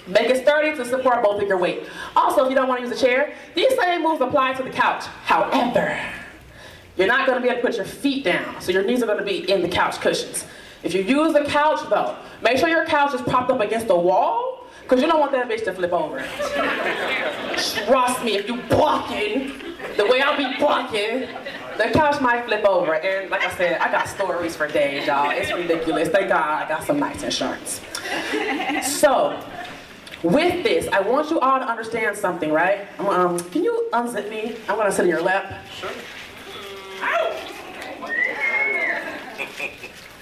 Make 0.06 0.30
it 0.30 0.44
sturdy 0.44 0.76
to 0.76 0.84
support 0.84 1.24
both 1.24 1.42
of 1.42 1.48
your 1.48 1.58
weight. 1.58 1.84
Also, 2.16 2.44
if 2.44 2.50
you 2.50 2.56
don't 2.56 2.68
want 2.68 2.82
to 2.82 2.88
use 2.88 3.02
a 3.02 3.06
chair, 3.06 3.34
these 3.56 3.74
same 3.78 4.04
moves 4.04 4.20
apply 4.20 4.54
to 4.54 4.64
the 4.64 4.70
couch. 4.70 5.06
However, 5.24 5.98
you're 6.98 7.08
not 7.08 7.26
going 7.26 7.38
to 7.38 7.42
be 7.42 7.50
able 7.50 7.62
to 7.62 7.68
put 7.68 7.78
your 7.78 7.86
feet 7.86 8.26
down, 8.26 8.60
so 8.60 8.72
your 8.72 8.84
knees 8.84 9.02
are 9.02 9.06
going 9.06 9.20
to 9.20 9.24
be 9.24 9.50
in 9.50 9.62
the 9.62 9.70
couch 9.70 10.02
cushions. 10.02 10.46
If 10.84 10.94
you 10.94 11.04
use 11.04 11.34
the 11.34 11.46
couch, 11.46 11.80
though, 11.90 12.18
make 12.42 12.58
sure 12.58 12.68
your 12.68 12.86
couch 12.86 13.14
is 13.14 13.22
propped 13.22 13.50
up 13.50 13.62
against 13.62 13.88
the 13.88 13.98
wall, 13.98 14.53
because 14.84 15.02
you 15.02 15.08
don't 15.08 15.20
want 15.20 15.32
that 15.32 15.50
bitch 15.50 15.64
to 15.66 15.74
flip 15.74 15.92
over. 15.94 16.20
Trust 17.86 18.24
me, 18.24 18.36
if 18.36 18.48
you 18.48 18.62
blocking, 18.64 19.54
the 19.98 20.06
way 20.06 20.22
I'll 20.22 20.38
be 20.38 20.58
blocking, 20.60 21.28
the 21.78 21.90
couch 21.92 22.22
might 22.22 22.46
flip 22.46 22.66
over. 22.66 22.96
And 22.96 23.30
like 23.30 23.44
I 23.44 23.56
said, 23.56 23.80
I 23.80 23.92
got 23.92 24.08
stories 24.08 24.56
for 24.56 24.68
days, 24.68 25.08
y'all. 25.08 25.32
It's 25.32 25.52
ridiculous. 25.52 26.10
Thank 26.10 26.30
God 26.30 26.64
I 26.64 26.68
got 26.68 26.84
some 26.84 27.00
nice 27.00 27.24
insurance. 27.24 27.82
So, 28.84 29.40
with 30.22 30.64
this, 30.64 30.88
I 30.90 31.00
want 31.02 31.30
you 31.32 31.40
all 31.40 31.60
to 31.60 31.66
understand 31.66 32.16
something, 32.18 32.52
right? 32.52 32.88
Um, 33.00 33.40
can 33.52 33.64
you 33.64 33.90
unzip 33.92 34.30
me? 34.30 34.56
I'm 34.70 34.78
gonna 34.78 34.92
sit 34.92 35.04
in 35.04 35.10
your 35.10 35.22
lap. 35.22 35.66
Sure. 35.80 35.90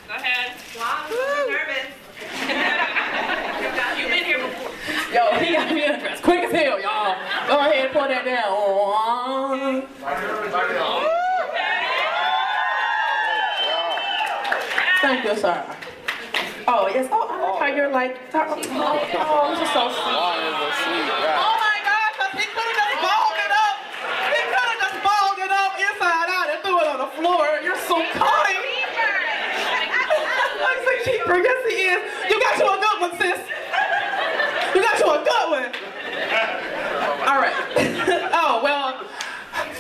Go 0.07 0.15
ahead. 0.15 0.57
Wow, 0.77 1.05
I'm 1.07 1.51
nervous. 1.51 1.87
You've 3.99 4.09
been 4.09 4.25
here 4.25 4.39
before. 4.39 4.71
Yo, 5.13 5.37
he 5.39 5.53
got 5.53 5.73
me 5.73 5.83
undressed 5.85 6.10
quick 6.21 6.43
as 6.45 6.51
hell, 6.51 6.79
y'all. 6.79 7.15
Go 7.47 7.59
ahead 7.59 7.85
and 7.85 7.93
put 7.93 8.09
that 8.09 8.25
down. 8.25 9.87
Thank 15.01 15.25
you, 15.25 15.35
sir. 15.35 15.65
Oh, 16.67 16.87
yes. 16.93 17.09
Oh, 17.11 17.27
I 17.27 17.41
like 17.41 17.59
how 17.59 17.67
you're 17.75 17.89
like. 17.89 18.17
Oh, 18.33 18.53
oh, 18.53 19.49
this 19.51 19.65
is 19.65 19.73
so 19.73 19.89
sweet. 19.89 20.13
Oh 20.13 21.57
my 21.57 21.77
gosh, 21.81 22.15
he 22.37 22.45
could 22.45 22.69
have 22.69 22.77
just 22.77 22.95
balled 23.01 23.39
it 23.41 23.51
up. 23.51 23.77
He 24.29 24.39
could 24.45 24.67
have 24.69 24.77
just 24.77 24.97
balled 25.01 25.39
it 25.41 25.51
up 25.51 25.73
inside 25.73 26.29
out 26.29 26.47
and 26.53 26.61
threw 26.61 26.77
it 26.79 26.87
on 26.87 26.99
the 27.01 27.11
floor. 27.17 27.59
You're 27.65 27.81
so 27.89 27.97
kind. 28.13 28.61
He's 30.61 30.85
a 30.85 30.95
keeper. 31.03 31.37
Yes, 31.41 31.59
he 31.65 31.75
is. 31.91 32.01
You 32.29 32.37
got 32.39 32.57
you 32.61 32.67
a 32.69 32.77
good 32.77 32.97
one, 33.01 33.13
sis. 33.17 33.41
You 34.75 34.81
got 34.85 34.99
you 35.01 35.09
a 35.09 35.19
good 35.25 35.47
one. 35.49 35.71
All 37.27 37.41
right. 37.41 37.57
oh, 38.37 38.61
well, 38.63 39.01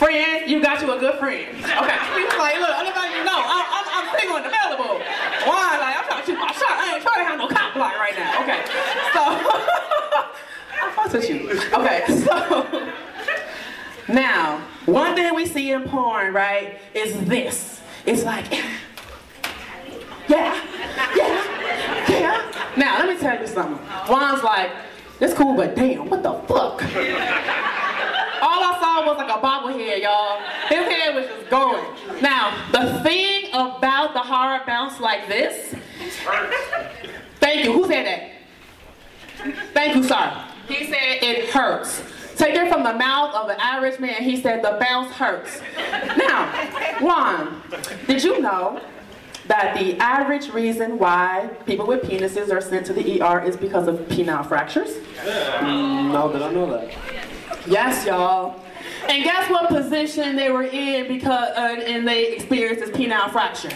friend, 0.01 0.49
you 0.49 0.59
got 0.61 0.81
you 0.81 0.91
a 0.91 0.97
good 0.97 1.19
friend. 1.19 1.45
Okay. 1.53 1.97
He 2.17 2.23
was 2.25 2.37
like, 2.41 2.57
look, 2.59 2.69
letting 2.69 3.17
you 3.17 3.23
know, 3.23 3.37
I'm, 3.37 3.65
I'm, 3.69 3.85
I'm 3.93 4.19
single 4.19 4.37
and 4.37 4.47
available. 4.47 4.97
Why? 5.45 5.77
Like, 5.77 5.95
I'm 5.97 6.05
trying 6.05 6.21
to 6.21 6.25
shoot 6.25 6.39
my 6.39 6.51
shot. 6.51 6.71
I 6.71 6.95
ain't 6.95 7.03
trying 7.03 7.19
to 7.19 7.25
have 7.25 7.37
no 7.37 7.47
cop 7.47 7.73
block 7.75 7.93
right 7.99 8.17
now. 8.17 8.41
Okay. 8.41 8.65
So, 9.13 9.21
I 10.81 10.91
fuss 10.95 11.13
with 11.13 11.29
you. 11.29 11.51
Okay, 11.73 12.05
so. 12.25 12.91
Now, 14.11 14.57
one 14.87 15.15
thing 15.15 15.35
we 15.35 15.45
see 15.45 15.71
in 15.71 15.83
porn, 15.83 16.33
right, 16.33 16.79
is 16.95 17.13
this. 17.25 17.81
It's 18.05 18.23
like, 18.23 18.51
yeah, 20.27 20.59
yeah, 21.15 22.09
yeah. 22.09 22.73
Now, 22.75 22.97
let 22.97 23.07
me 23.07 23.17
tell 23.17 23.39
you 23.39 23.45
something. 23.45 23.77
Juan's 24.07 24.43
like, 24.43 24.71
it's 25.19 25.35
cool, 25.35 25.55
but 25.55 25.75
damn, 25.75 26.09
what 26.09 26.23
the 26.23 26.33
fuck? 26.47 27.80
All 28.41 28.63
I 28.63 28.79
saw 28.79 29.05
was 29.05 29.17
like 29.17 29.29
a 29.29 29.39
bobblehead, 29.39 30.01
y'all. 30.01 30.39
His 30.67 30.87
head 30.91 31.15
was 31.15 31.25
just 31.25 31.49
going. 31.49 31.83
Now, 32.21 32.53
the 32.71 32.99
thing 33.03 33.49
about 33.49 34.13
the 34.13 34.19
hard 34.19 34.65
bounce 34.65 34.99
like 34.99 35.27
this, 35.27 35.75
thank 37.39 37.65
you, 37.65 37.73
who 37.73 37.87
said 37.87 38.05
that? 38.05 38.31
Thank 39.73 39.95
you, 39.95 40.03
sir. 40.03 40.45
He 40.67 40.85
said 40.85 41.23
it 41.23 41.49
hurts. 41.49 42.01
Take 42.35 42.55
it 42.55 42.71
from 42.71 42.83
the 42.83 42.93
mouth 42.93 43.35
of 43.35 43.47
the 43.47 43.63
average 43.63 43.99
man. 43.99 44.23
He 44.23 44.41
said 44.41 44.63
the 44.63 44.77
bounce 44.79 45.11
hurts. 45.11 45.61
Now, 46.17 46.51
Juan, 46.99 47.61
did 48.07 48.23
you 48.23 48.41
know 48.41 48.81
that 49.47 49.77
the 49.77 49.97
average 49.97 50.49
reason 50.49 50.97
why 50.97 51.49
people 51.65 51.85
with 51.85 52.01
penises 52.03 52.51
are 52.51 52.61
sent 52.61 52.85
to 52.87 52.93
the 52.93 53.21
ER 53.21 53.41
is 53.41 53.57
because 53.57 53.87
of 53.87 53.99
penile 54.07 54.47
fractures? 54.47 54.97
No, 55.23 56.29
did 56.31 56.41
I 56.41 56.51
know 56.51 56.69
that? 56.71 56.91
Yes, 57.67 58.05
y'all. 58.05 58.59
And 59.07 59.23
guess 59.23 59.49
what 59.49 59.69
position 59.69 60.35
they 60.35 60.51
were 60.51 60.63
in 60.63 61.07
because 61.07 61.49
uh, 61.57 61.81
and 61.85 62.07
they 62.07 62.33
experienced 62.33 62.85
this 62.85 62.95
penile 62.95 63.31
fracture? 63.31 63.69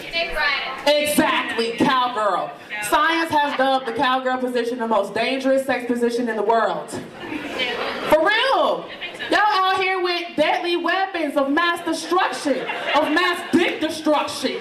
Exactly, 0.86 1.72
cowgirl. 1.72 2.50
Science 2.82 3.30
has 3.30 3.56
dubbed 3.56 3.86
the 3.86 3.92
cowgirl 3.92 4.38
position 4.38 4.78
the 4.78 4.86
most 4.86 5.14
dangerous 5.14 5.64
sex 5.64 5.86
position 5.86 6.28
in 6.28 6.36
the 6.36 6.42
world. 6.42 6.90
For 6.90 8.24
real. 8.24 8.88
Y'all 9.30 9.40
out 9.40 9.80
here 9.80 10.00
with 10.00 10.36
deadly 10.36 10.76
weapons 10.76 11.36
of 11.36 11.50
mass 11.50 11.84
destruction, 11.84 12.60
of 12.94 13.12
mass 13.12 13.50
dick 13.52 13.80
destruction. 13.80 14.52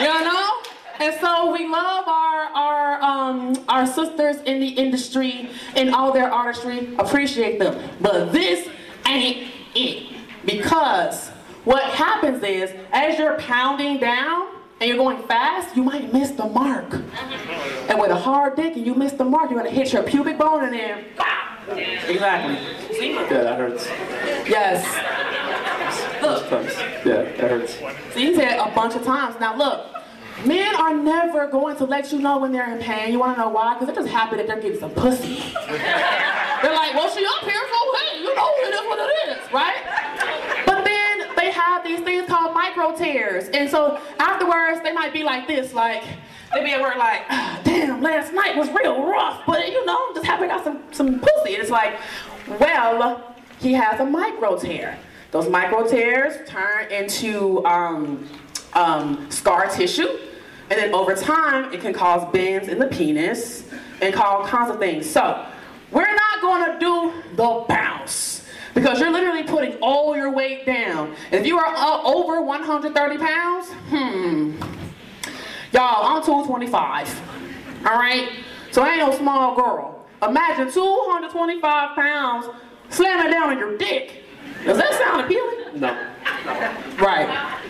You 0.00 0.24
know? 0.24 0.50
And 0.98 1.14
so 1.20 1.52
we 1.52 1.66
love 1.68 2.08
our 2.08 2.42
our 2.54 3.02
um 3.02 3.64
our 3.68 3.86
sisters 3.86 4.36
in 4.42 4.60
the 4.60 4.68
industry 4.68 5.50
and 5.74 5.94
all 5.94 6.12
their 6.12 6.32
artistry, 6.32 6.94
appreciate 6.98 7.58
them. 7.58 7.90
But 8.00 8.32
this 8.32 8.68
ain't 9.06 9.50
it. 9.74 10.12
Because 10.44 11.28
what 11.64 11.82
happens 11.84 12.42
is 12.42 12.72
as 12.92 13.18
you're 13.18 13.36
pounding 13.38 13.98
down 13.98 14.48
and 14.80 14.88
you're 14.88 14.98
going 14.98 15.22
fast, 15.26 15.76
you 15.76 15.82
might 15.82 16.12
miss 16.12 16.30
the 16.32 16.46
mark. 16.46 16.92
And 17.88 17.98
with 17.98 18.10
a 18.10 18.16
hard 18.16 18.56
dick 18.56 18.76
and 18.76 18.86
you 18.86 18.94
miss 18.94 19.12
the 19.12 19.24
mark, 19.24 19.50
you're 19.50 19.58
gonna 19.58 19.70
hit 19.70 19.92
your 19.92 20.02
pubic 20.02 20.38
bone 20.38 20.64
and 20.64 20.72
then 20.72 21.04
Exactly. 21.68 22.94
See? 22.94 23.12
Yeah, 23.12 23.26
that 23.28 23.58
hurts. 23.58 23.86
Yes. 24.48 24.84
Look. 26.22 26.48
Sometimes. 26.48 26.74
Yeah, 27.04 27.22
that 27.22 27.38
hurts. 27.38 27.78
So 28.12 28.20
you 28.20 28.34
said 28.34 28.58
a 28.58 28.72
bunch 28.74 28.94
of 28.94 29.04
times. 29.04 29.38
Now 29.40 29.56
look, 29.56 29.95
men 30.44 30.74
are 30.76 30.94
never 30.94 31.46
going 31.46 31.76
to 31.76 31.84
let 31.84 32.12
you 32.12 32.18
know 32.18 32.38
when 32.38 32.52
they're 32.52 32.72
in 32.72 32.82
pain. 32.82 33.12
You 33.12 33.18
want 33.18 33.36
to 33.36 33.42
know 33.42 33.48
why? 33.48 33.74
Because 33.74 33.88
it 33.88 33.94
just 33.94 34.08
happened 34.08 34.40
that 34.40 34.46
they're 34.46 34.60
getting 34.60 34.78
some 34.78 34.90
pussy. 34.90 35.36
they're 35.68 36.74
like, 36.74 36.94
well, 36.94 37.08
she 37.14 37.24
up 37.24 37.44
here, 37.44 37.62
so 37.70 37.96
hey, 37.96 38.20
you 38.22 38.34
know, 38.34 38.50
it 38.58 38.74
is 38.74 38.80
what 38.86 38.98
it 38.98 39.28
is, 39.30 39.52
right? 39.52 40.64
But 40.66 40.84
then 40.84 41.36
they 41.36 41.50
have 41.50 41.84
these 41.84 42.00
things 42.00 42.28
called 42.28 42.54
micro 42.54 42.96
tears, 42.96 43.48
and 43.48 43.70
so 43.70 44.00
afterwards 44.18 44.82
they 44.82 44.92
might 44.92 45.12
be 45.12 45.22
like 45.22 45.46
this, 45.46 45.72
like. 45.72 46.02
They 46.54 46.62
be 46.62 46.70
at 46.70 46.80
work 46.80 46.96
like, 46.96 47.28
damn, 47.64 48.00
last 48.00 48.32
night 48.32 48.56
was 48.56 48.68
real 48.70 49.04
rough, 49.04 49.42
but 49.46 49.66
you 49.68 49.84
know, 49.84 50.06
I'm 50.08 50.14
just 50.14 50.24
happened 50.24 50.48
got 50.48 50.62
some, 50.62 50.80
some 50.92 51.18
pussy. 51.18 51.54
And 51.54 51.62
it's 51.62 51.70
like, 51.70 51.98
well, 52.60 53.34
he 53.58 53.72
has 53.72 54.00
a 54.00 54.04
micro 54.04 54.56
tear. 54.56 54.98
Those 55.32 55.48
micro 55.48 55.86
tears 55.86 56.48
turn 56.48 56.90
into 56.90 57.64
um, 57.66 58.28
um, 58.76 59.28
scar 59.30 59.68
tissue, 59.68 60.18
and 60.70 60.78
then 60.78 60.94
over 60.94 61.14
time, 61.14 61.72
it 61.72 61.80
can 61.80 61.92
cause 61.92 62.30
bends 62.32 62.68
in 62.68 62.78
the 62.78 62.86
penis 62.86 63.68
and 64.00 64.14
cause 64.14 64.24
all 64.24 64.46
kinds 64.46 64.70
of 64.70 64.78
things. 64.78 65.08
So, 65.08 65.44
we're 65.90 66.14
not 66.14 66.40
gonna 66.42 66.78
do 66.78 67.12
the 67.36 67.64
bounce 67.68 68.46
because 68.74 69.00
you're 69.00 69.10
literally 69.10 69.44
putting 69.44 69.74
all 69.76 70.14
your 70.14 70.30
weight 70.30 70.66
down. 70.66 71.14
If 71.32 71.46
you 71.46 71.58
are 71.58 71.74
uh, 71.74 72.02
over 72.02 72.42
130 72.42 73.18
pounds, 73.18 73.70
hmm, 73.88 74.56
y'all, 75.72 76.16
I'm 76.16 76.22
225. 76.22 77.86
All 77.86 77.98
right, 77.98 78.28
so 78.72 78.82
I 78.82 78.90
ain't 78.90 78.98
no 78.98 79.16
small 79.16 79.54
girl. 79.56 80.04
Imagine 80.22 80.72
225 80.72 81.96
pounds 81.96 82.46
slamming 82.90 83.32
down 83.32 83.50
on 83.50 83.58
your 83.58 83.78
dick. 83.78 84.24
Does 84.64 84.78
that 84.78 84.92
sound 84.94 85.24
appealing? 85.24 85.80
No. 85.80 86.12
Right. 86.98 87.62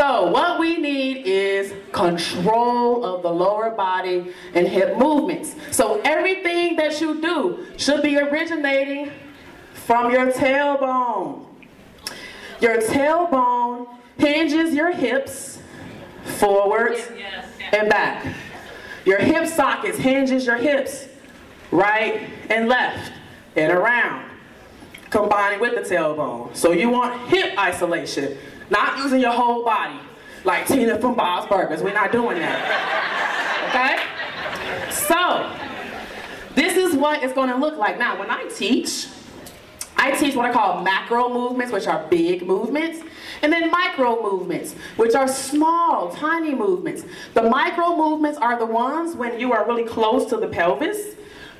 So 0.00 0.30
what 0.30 0.58
we 0.58 0.78
need 0.78 1.26
is 1.26 1.74
control 1.92 3.04
of 3.04 3.22
the 3.22 3.30
lower 3.30 3.68
body 3.68 4.32
and 4.54 4.66
hip 4.66 4.96
movements. 4.96 5.54
So 5.72 6.00
everything 6.06 6.76
that 6.76 7.02
you 7.02 7.20
do 7.20 7.66
should 7.76 8.02
be 8.02 8.16
originating 8.18 9.12
from 9.74 10.10
your 10.10 10.32
tailbone. 10.32 11.44
Your 12.62 12.78
tailbone 12.78 13.88
hinges 14.16 14.72
your 14.72 14.90
hips 14.90 15.58
forwards 16.24 17.06
and 17.70 17.90
back. 17.90 18.26
Your 19.04 19.18
hip 19.18 19.48
sockets 19.48 19.98
hinges 19.98 20.46
your 20.46 20.56
hips 20.56 21.08
right 21.70 22.26
and 22.48 22.70
left 22.70 23.12
and 23.54 23.70
around, 23.70 24.30
combining 25.10 25.60
with 25.60 25.74
the 25.74 25.94
tailbone. 25.94 26.56
So 26.56 26.72
you 26.72 26.88
want 26.88 27.28
hip 27.28 27.58
isolation, 27.58 28.38
not 28.70 28.98
using 28.98 29.20
your 29.20 29.32
whole 29.32 29.64
body, 29.64 29.98
like 30.44 30.66
Tina 30.66 30.98
from 30.98 31.14
Bob's 31.14 31.48
Burgers. 31.48 31.82
We're 31.82 31.92
not 31.92 32.12
doing 32.12 32.38
that. 32.38 33.10
Okay? 33.70 34.90
So, 34.90 35.52
this 36.54 36.76
is 36.76 36.96
what 36.96 37.22
it's 37.22 37.32
gonna 37.32 37.56
look 37.56 37.76
like. 37.76 37.98
Now, 37.98 38.18
when 38.18 38.30
I 38.30 38.44
teach, 38.48 39.06
I 39.96 40.12
teach 40.12 40.34
what 40.34 40.46
I 40.46 40.52
call 40.52 40.82
macro 40.82 41.28
movements, 41.28 41.72
which 41.72 41.86
are 41.86 42.06
big 42.08 42.46
movements, 42.46 43.00
and 43.42 43.52
then 43.52 43.70
micro 43.70 44.22
movements, 44.22 44.74
which 44.96 45.14
are 45.14 45.28
small, 45.28 46.10
tiny 46.10 46.54
movements. 46.54 47.04
The 47.34 47.42
micro 47.42 47.96
movements 47.96 48.38
are 48.38 48.58
the 48.58 48.66
ones 48.66 49.14
when 49.14 49.38
you 49.38 49.52
are 49.52 49.66
really 49.66 49.84
close 49.84 50.26
to 50.30 50.36
the 50.36 50.48
pelvis. 50.48 51.16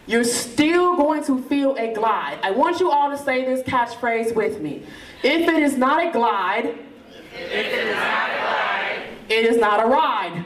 You're 0.06 0.24
still 0.24 0.96
going 0.96 1.22
to 1.24 1.42
feel 1.42 1.76
a 1.76 1.92
glide. 1.94 2.38
I 2.42 2.50
want 2.50 2.80
you 2.80 2.90
all 2.90 3.10
to 3.10 3.18
say 3.18 3.44
this 3.44 3.62
catchphrase 3.62 4.34
with 4.34 4.60
me. 4.60 4.82
If 5.22 5.48
it 5.48 5.62
is 5.62 5.76
not 5.76 6.06
a 6.06 6.10
glide, 6.10 6.78
it 9.28 9.44
is 9.44 9.56
not 9.56 9.84
a 9.84 9.86
ride. 9.86 10.44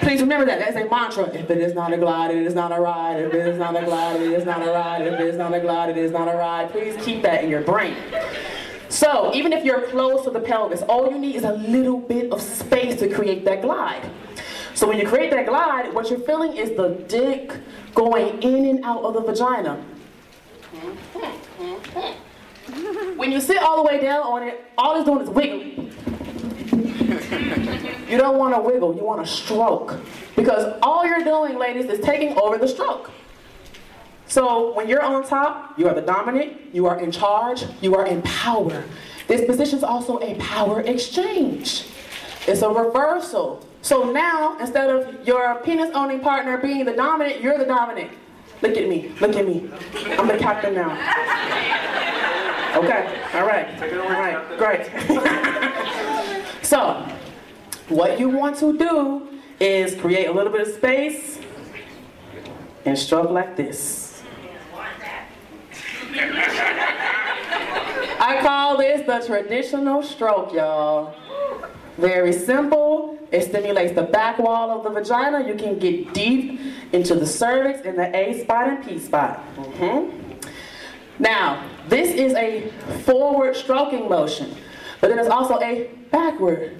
Please 0.00 0.20
remember 0.20 0.44
that. 0.44 0.58
That's 0.58 0.76
a 0.76 0.88
mantra. 0.88 1.24
If 1.34 1.50
it 1.50 1.58
is 1.58 1.74
not 1.74 1.92
a 1.92 1.96
glide, 1.96 2.30
it 2.30 2.46
is 2.46 2.54
not 2.54 2.70
a 2.72 2.80
ride. 2.80 3.20
If 3.20 3.32
it 3.32 3.46
is 3.46 3.58
not 3.58 3.74
a 3.74 3.84
glide, 3.84 4.20
it 4.20 4.32
is 4.32 4.44
not 4.44 4.62
a 4.62 4.70
ride. 4.70 5.06
If 5.06 5.18
it 5.18 5.26
is 5.26 5.36
not 5.36 5.54
a 5.54 5.60
glide, 5.60 5.90
it 5.90 5.96
is 5.96 6.12
not 6.12 6.28
a 6.28 6.36
ride. 6.36 6.70
Please 6.70 6.94
keep 7.02 7.22
that 7.22 7.42
in 7.42 7.50
your 7.50 7.62
brain. 7.62 7.96
So, 8.90 9.34
even 9.34 9.52
if 9.52 9.64
you're 9.64 9.88
close 9.88 10.24
to 10.24 10.30
the 10.30 10.40
pelvis, 10.40 10.82
all 10.82 11.10
you 11.10 11.18
need 11.18 11.34
is 11.36 11.44
a 11.44 11.54
little 11.54 11.98
bit 11.98 12.30
of 12.30 12.40
space 12.40 12.98
to 13.00 13.08
create 13.12 13.44
that 13.46 13.62
glide. 13.62 14.08
So, 14.74 14.86
when 14.86 14.98
you 14.98 15.08
create 15.08 15.30
that 15.30 15.46
glide, 15.46 15.92
what 15.94 16.10
you're 16.10 16.20
feeling 16.20 16.56
is 16.56 16.76
the 16.76 16.90
dick 17.08 17.52
going 17.94 18.42
in 18.42 18.66
and 18.66 18.84
out 18.84 19.02
of 19.04 19.14
the 19.14 19.20
vagina. 19.20 19.82
When 23.16 23.30
you 23.30 23.40
sit 23.40 23.58
all 23.58 23.76
the 23.76 23.82
way 23.82 24.00
down 24.00 24.22
on 24.22 24.42
it, 24.42 24.64
all 24.76 24.96
it's 24.96 25.04
doing 25.04 25.22
is 25.22 25.30
wiggling. 25.30 25.92
You 28.08 28.18
don't 28.18 28.38
want 28.38 28.54
to 28.54 28.60
wiggle, 28.60 28.94
you 28.96 29.04
want 29.04 29.24
to 29.24 29.32
stroke. 29.32 29.98
Because 30.36 30.78
all 30.82 31.06
you're 31.06 31.24
doing, 31.24 31.58
ladies, 31.58 31.86
is 31.86 32.04
taking 32.04 32.36
over 32.38 32.58
the 32.58 32.68
stroke. 32.68 33.10
So 34.26 34.74
when 34.74 34.88
you're 34.88 35.02
on 35.02 35.24
top, 35.24 35.78
you 35.78 35.88
are 35.88 35.94
the 35.94 36.00
dominant, 36.00 36.74
you 36.74 36.86
are 36.86 36.98
in 37.00 37.10
charge, 37.10 37.64
you 37.80 37.94
are 37.94 38.06
in 38.06 38.22
power. 38.22 38.84
This 39.26 39.44
position 39.46 39.78
is 39.78 39.84
also 39.84 40.18
a 40.20 40.34
power 40.36 40.80
exchange. 40.80 41.86
It's 42.46 42.62
a 42.62 42.68
reversal. 42.68 43.66
So 43.80 44.10
now, 44.10 44.58
instead 44.58 44.90
of 44.90 45.26
your 45.26 45.56
penis 45.56 45.90
owning 45.94 46.20
partner 46.20 46.58
being 46.58 46.84
the 46.84 46.92
dominant, 46.92 47.40
you're 47.40 47.58
the 47.58 47.64
dominant. 47.64 48.10
Look 48.64 48.78
at 48.78 48.88
me, 48.88 49.12
look 49.20 49.36
at 49.36 49.46
me. 49.46 49.70
I'm 50.16 50.26
the 50.26 50.38
captain 50.38 50.72
now. 50.72 50.92
Okay, 52.78 53.22
all 53.34 53.46
right, 53.46 53.68
all 53.92 54.08
right, 54.08 54.56
great. 54.56 54.86
so, 56.62 57.06
what 57.90 58.18
you 58.18 58.30
want 58.30 58.56
to 58.60 58.78
do 58.78 59.28
is 59.60 59.94
create 60.00 60.28
a 60.28 60.32
little 60.32 60.50
bit 60.50 60.66
of 60.66 60.74
space 60.74 61.40
and 62.86 62.98
stroke 62.98 63.28
like 63.28 63.54
this. 63.54 64.22
I 68.18 68.38
call 68.40 68.78
this 68.78 69.06
the 69.06 69.26
traditional 69.26 70.02
stroke, 70.02 70.54
y'all. 70.54 71.14
Very 71.98 72.32
simple. 72.32 73.13
It 73.30 73.42
stimulates 73.42 73.94
the 73.94 74.02
back 74.02 74.38
wall 74.38 74.70
of 74.70 74.84
the 74.84 74.90
vagina. 74.90 75.46
You 75.46 75.54
can 75.54 75.78
get 75.78 76.12
deep 76.14 76.60
into 76.92 77.14
the 77.14 77.26
cervix 77.26 77.80
in 77.80 77.96
the 77.96 78.14
A 78.16 78.40
spot 78.40 78.68
and 78.68 78.84
P 78.84 78.98
spot. 78.98 79.40
Mhm. 79.56 80.10
Now, 81.18 81.62
this 81.88 82.12
is 82.12 82.34
a 82.34 82.68
forward 83.04 83.56
stroking 83.56 84.08
motion, 84.08 84.54
but 85.00 85.08
then 85.08 85.16
there's 85.16 85.28
also 85.28 85.58
a 85.60 85.88
backward 86.10 86.76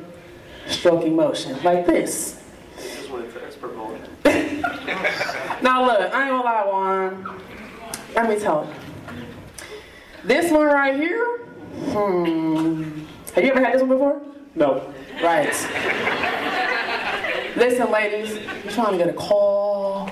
stroking 0.67 1.15
motion, 1.17 1.57
like 1.63 1.87
this. 1.87 2.41
This 2.77 3.09
one 3.09 3.23
is 3.23 3.35
an 3.37 3.43
expert 3.47 3.77
mode. 3.77 4.01
Now 5.63 5.85
look, 5.87 6.01
I 6.01 6.05
ain't 6.05 6.31
gonna 6.31 6.43
lie, 6.43 6.65
Juan. 6.67 7.41
Let 8.15 8.29
me 8.29 8.39
tell 8.39 8.67
you. 8.67 9.25
This 10.25 10.51
one 10.51 10.67
right 10.67 10.97
here, 10.97 11.39
hmm. 11.93 13.05
Have 13.35 13.45
you 13.45 13.51
ever 13.51 13.65
had 13.65 13.75
this 13.75 13.83
one 13.83 13.91
before? 13.91 14.23
No. 14.55 14.93
Right. 15.23 15.53
Listen, 17.57 17.91
ladies, 17.91 18.35
you 18.65 18.71
trying 18.71 18.93
to 18.93 18.99
get 18.99 19.09
a 19.09 19.13
call, 19.13 20.11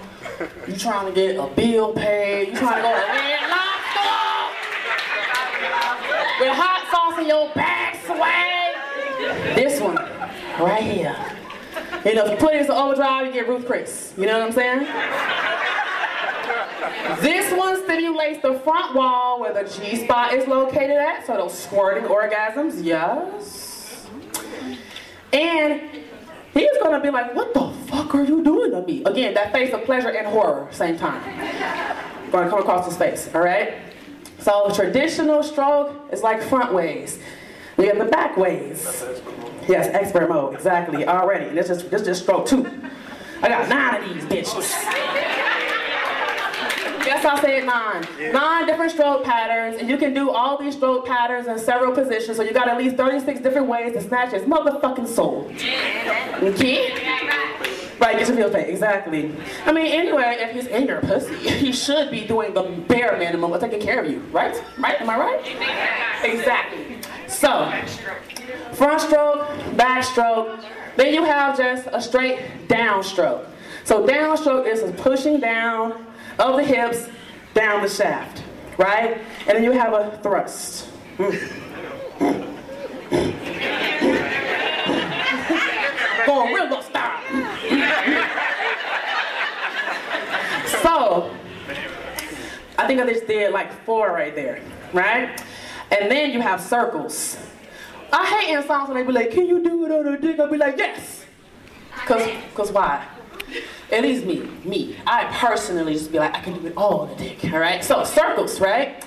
you 0.66 0.76
trying 0.76 1.06
to 1.06 1.12
get 1.12 1.36
a 1.36 1.46
bill 1.54 1.92
paid, 1.92 2.48
you 2.48 2.56
trying 2.56 2.76
to 2.76 2.82
go 2.82 2.88
to 2.88 3.06
Red 3.12 3.50
Lobster 3.50 4.12
with 6.40 6.52
hot 6.54 6.86
sauce 6.90 7.18
in 7.20 7.26
your 7.26 7.48
back 7.54 7.96
swag. 8.06 8.74
This 9.56 9.80
one, 9.80 9.96
right 10.60 10.82
here. 10.82 11.16
You 12.04 12.14
know, 12.14 12.24
if 12.26 12.30
you 12.32 12.36
put 12.36 12.54
it 12.54 12.60
into 12.62 12.74
overdrive, 12.74 13.26
you 13.26 13.32
get 13.32 13.48
Ruth 13.48 13.66
Chris. 13.66 14.14
You 14.16 14.26
know 14.26 14.38
what 14.38 14.46
I'm 14.46 14.52
saying? 14.52 14.86
This 17.20 17.52
one 17.52 17.82
stimulates 17.84 18.40
the 18.42 18.54
front 18.60 18.94
wall 18.94 19.40
where 19.40 19.52
the 19.52 19.64
G 19.68 20.04
spot 20.04 20.32
is 20.32 20.46
located 20.48 20.96
at, 20.96 21.26
so 21.26 21.36
those 21.36 21.58
squirting 21.58 22.04
orgasms, 22.04 22.82
yes. 22.82 24.06
And 25.32 25.80
he's 26.54 26.78
gonna 26.82 27.00
be 27.00 27.10
like, 27.10 27.34
what 27.34 27.54
the 27.54 27.70
fuck 27.86 28.14
are 28.14 28.24
you 28.24 28.42
doing 28.42 28.70
to 28.72 28.82
me? 28.82 29.02
Again, 29.04 29.34
that 29.34 29.52
face 29.52 29.72
of 29.72 29.84
pleasure 29.84 30.10
and 30.10 30.26
horror, 30.26 30.68
same 30.70 30.98
time. 30.98 31.22
Gonna 32.30 32.50
come 32.50 32.60
across 32.60 32.86
his 32.86 32.96
face, 32.96 33.28
all 33.34 33.40
right? 33.42 33.74
So 34.38 34.70
traditional 34.74 35.42
stroke 35.42 36.08
is 36.12 36.22
like 36.22 36.42
front 36.42 36.72
ways. 36.72 37.18
We 37.76 37.86
have 37.86 37.98
the 37.98 38.04
back 38.04 38.36
ways. 38.36 39.04
Yes, 39.68 39.86
expert 39.88 40.28
mode, 40.28 40.54
exactly, 40.54 41.06
already. 41.06 41.54
This 41.54 41.70
is 41.70 41.84
this 41.88 42.02
is 42.02 42.06
just 42.08 42.22
stroke 42.22 42.46
two. 42.46 42.66
I 43.40 43.48
got 43.48 43.68
nine 43.68 44.02
of 44.02 44.14
these 44.14 44.24
bitches. 44.24 45.51
Yes, 47.12 47.26
I 47.26 47.40
said 47.42 47.66
nine. 47.66 48.32
Nine 48.32 48.66
different 48.66 48.90
stroke 48.90 49.22
patterns, 49.22 49.78
and 49.78 49.88
you 49.88 49.98
can 49.98 50.14
do 50.14 50.30
all 50.30 50.56
these 50.56 50.74
stroke 50.74 51.06
patterns 51.06 51.46
in 51.46 51.58
several 51.58 51.92
positions, 51.92 52.38
so 52.38 52.42
you 52.42 52.54
got 52.54 52.68
at 52.68 52.78
least 52.78 52.96
36 52.96 53.40
different 53.40 53.66
ways 53.66 53.92
to 53.92 54.00
snatch 54.00 54.32
his 54.32 54.44
motherfucking 54.44 55.06
soul. 55.06 55.46
Okay? 56.42 56.90
Right, 58.00 58.18
get 58.18 58.28
your 58.28 58.36
feels 58.36 58.52
paid, 58.52 58.68
exactly. 58.68 59.30
I 59.66 59.72
mean, 59.72 59.86
anyway, 59.86 60.38
if 60.40 60.52
he's 60.52 60.66
in 60.66 60.86
your 60.86 61.00
pussy, 61.02 61.34
he 61.50 61.70
should 61.70 62.10
be 62.10 62.26
doing 62.26 62.54
the 62.54 62.62
bare 62.62 63.18
minimum 63.18 63.52
of 63.52 63.60
taking 63.60 63.80
care 63.80 64.02
of 64.02 64.10
you, 64.10 64.20
right? 64.32 64.60
Right? 64.78 65.00
Am 65.00 65.10
I 65.10 65.18
right? 65.18 66.24
Exactly. 66.24 66.98
So, 67.28 67.70
front 68.72 69.02
stroke, 69.02 69.46
back 69.76 70.02
stroke, 70.02 70.60
then 70.96 71.12
you 71.12 71.24
have 71.24 71.58
just 71.58 71.88
a 71.92 72.00
straight 72.00 72.68
down 72.68 73.02
stroke. 73.02 73.46
So 73.84 74.06
downstroke 74.06 74.66
is 74.66 74.82
pushing 75.00 75.40
down 75.40 76.06
of 76.42 76.56
the 76.56 76.64
hips 76.64 77.08
down 77.54 77.82
the 77.82 77.88
shaft, 77.88 78.42
right? 78.76 79.18
And 79.46 79.56
then 79.56 79.62
you 79.64 79.72
have 79.72 79.92
a 79.92 80.18
thrust. 80.22 80.88
Gorilla 86.26 86.82
style. 86.82 87.20
so, 90.82 91.34
I 92.78 92.86
think 92.86 93.00
I 93.00 93.06
just 93.06 93.26
did 93.26 93.52
like 93.52 93.72
four 93.84 94.12
right 94.12 94.34
there, 94.34 94.60
right? 94.92 95.40
And 95.90 96.10
then 96.10 96.32
you 96.32 96.40
have 96.40 96.60
circles. 96.60 97.36
I 98.12 98.26
hate 98.26 98.54
in 98.54 98.62
songs 98.66 98.88
when 98.88 98.98
they 98.98 99.04
be 99.04 99.12
like, 99.12 99.30
can 99.30 99.46
you 99.46 99.62
do 99.62 99.86
it 99.86 99.92
on 99.92 100.14
a 100.14 100.18
dick? 100.18 100.40
I'll 100.40 100.50
be 100.50 100.58
like, 100.58 100.76
yes. 100.76 101.24
Cause, 102.06 102.28
cause 102.54 102.72
why? 102.72 103.06
At 103.92 104.02
least 104.02 104.24
me, 104.24 104.40
me. 104.64 104.96
I 105.06 105.24
personally 105.38 105.92
just 105.92 106.10
be 106.10 106.18
like, 106.18 106.34
I 106.34 106.40
can 106.40 106.58
do 106.58 106.66
it 106.66 106.72
all 106.78 107.00
on 107.00 107.10
the 107.10 107.16
dick, 107.16 107.44
all 107.52 107.58
right? 107.58 107.84
So 107.84 108.04
circles, 108.04 108.58
right? 108.58 109.04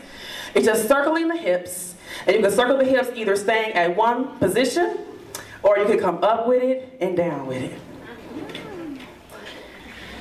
It's 0.54 0.68
just 0.68 0.88
circling 0.88 1.28
the 1.28 1.36
hips, 1.36 1.96
and 2.28 2.36
you 2.36 2.44
can 2.44 2.52
circle 2.52 2.78
the 2.78 2.86
hips 2.86 3.10
either 3.16 3.36
staying 3.36 3.74
at 3.74 3.96
one 3.96 4.38
position, 4.38 5.00
or 5.64 5.80
you 5.80 5.86
can 5.86 5.98
come 5.98 6.24
up 6.24 6.48
with 6.48 6.62
it 6.62 6.96
and 7.02 7.18
down 7.18 7.48
with 7.48 7.64
it. 7.64 7.80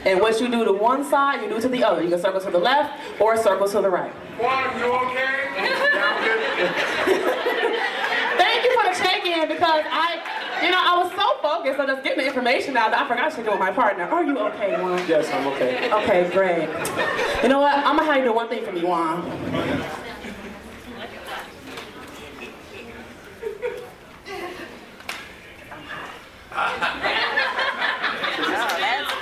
And 0.06 0.20
what 0.20 0.40
you 0.40 0.50
do 0.50 0.64
to 0.64 0.72
one 0.72 1.04
side, 1.04 1.42
you 1.42 1.48
do 1.48 1.60
to 1.60 1.68
the 1.68 1.84
other. 1.84 2.02
You 2.02 2.08
can 2.10 2.20
circle 2.20 2.40
to 2.40 2.50
the 2.50 2.58
left 2.58 3.00
or 3.20 3.36
circle 3.36 3.68
to 3.68 3.80
the 3.80 3.88
right. 3.88 4.10
Juan, 4.38 4.76
you 4.78 4.84
okay? 4.84 5.50
Thank 8.36 8.64
you 8.64 8.80
for 8.80 8.84
the 8.90 8.96
again 9.18 9.48
because 9.48 9.82
I, 9.90 10.43
you 10.64 10.70
know, 10.70 10.80
I 10.80 11.02
was 11.02 11.12
so 11.12 11.36
focused 11.42 11.78
on 11.78 11.88
just 11.88 12.02
getting 12.02 12.20
the 12.20 12.26
information 12.26 12.74
out 12.76 12.90
that 12.92 13.02
I 13.02 13.08
forgot 13.08 13.32
to 13.32 13.44
do 13.44 13.50
with 13.50 13.60
my 13.60 13.70
partner. 13.70 14.04
Are 14.04 14.24
you 14.24 14.38
okay, 14.38 14.80
Juan? 14.80 15.06
Yes, 15.06 15.30
I'm 15.30 15.46
okay. 15.48 15.92
Okay, 15.92 16.30
great. 16.32 16.68
You 17.42 17.50
know 17.50 17.60
what? 17.60 17.76
I'm 17.76 17.98
gonna 17.98 18.04
have 18.04 18.16
you 18.16 18.24
do 18.24 18.32
one 18.32 18.48
thing 18.48 18.64
for 18.64 18.72
me, 18.72 18.82
Juan. 18.82 19.22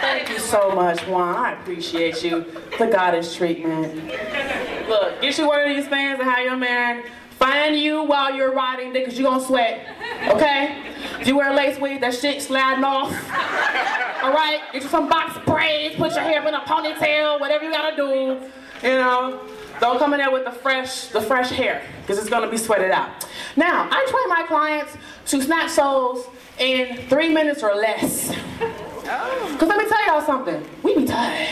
Thank 0.01 0.29
you 0.29 0.39
so 0.39 0.71
much, 0.73 1.01
Juan. 1.09 1.35
I 1.35 1.61
appreciate 1.61 2.23
you. 2.23 2.47
The 2.79 2.87
goddess 2.87 3.35
treatment. 3.35 4.13
Look, 4.89 5.21
get 5.21 5.39
you 5.39 5.49
one 5.49 5.69
of 5.69 5.77
these 5.77 5.89
fans 5.89 6.21
and 6.21 6.31
have 6.31 6.45
your 6.45 6.57
man 6.57 7.03
find 7.31 7.77
you 7.77 8.05
while 8.05 8.33
you're 8.33 8.53
riding 8.53 8.93
because 8.93 9.19
you're 9.19 9.29
gonna 9.29 9.45
sweat. 9.45 9.85
Okay? 10.29 10.82
If 11.23 11.29
you 11.29 11.37
wear 11.37 11.55
lace 11.55 11.79
wig, 11.79 12.01
that 12.01 12.15
shit 12.15 12.43
sliding 12.43 12.83
off. 12.83 13.13
Alright? 14.25 14.61
Get 14.73 14.83
you 14.83 14.89
some 14.89 15.09
box 15.09 15.39
braids, 15.47 15.95
put 15.95 16.11
your 16.15 16.23
hair 16.23 16.45
in 16.45 16.53
a 16.53 16.63
ponytail, 16.63 17.39
whatever 17.39 17.65
you 17.65 17.71
gotta 17.71 17.95
do. 17.95 18.41
You 18.83 18.95
know. 18.97 19.41
Don't 19.79 20.01
come 20.01 20.15
in 20.15 20.19
there 20.19 20.33
with 20.33 20.45
the 20.45 20.51
fresh, 20.51 21.07
the 21.07 21.21
fresh 21.21 21.51
hair, 21.51 21.87
because 22.01 22.19
it's 22.19 22.29
gonna 22.29 22.51
be 22.51 22.57
sweated 22.57 22.91
out. 22.91 23.25
Now, 23.55 23.89
I 23.89 24.05
train 24.11 24.29
my 24.29 24.43
clients 24.49 24.97
to 25.27 25.41
snatch 25.41 25.71
souls 25.71 26.27
in 26.59 26.97
three 27.09 27.33
minutes 27.33 27.63
or 27.63 27.73
less. 27.77 28.35
Oh. 28.61 29.57
Cause 29.61 29.69
let 29.69 29.79
me 29.79 29.89
tell 29.89 30.07
y'all 30.07 30.23
something, 30.23 30.69
we 30.83 30.97
be 30.97 31.05
tired. 31.05 31.51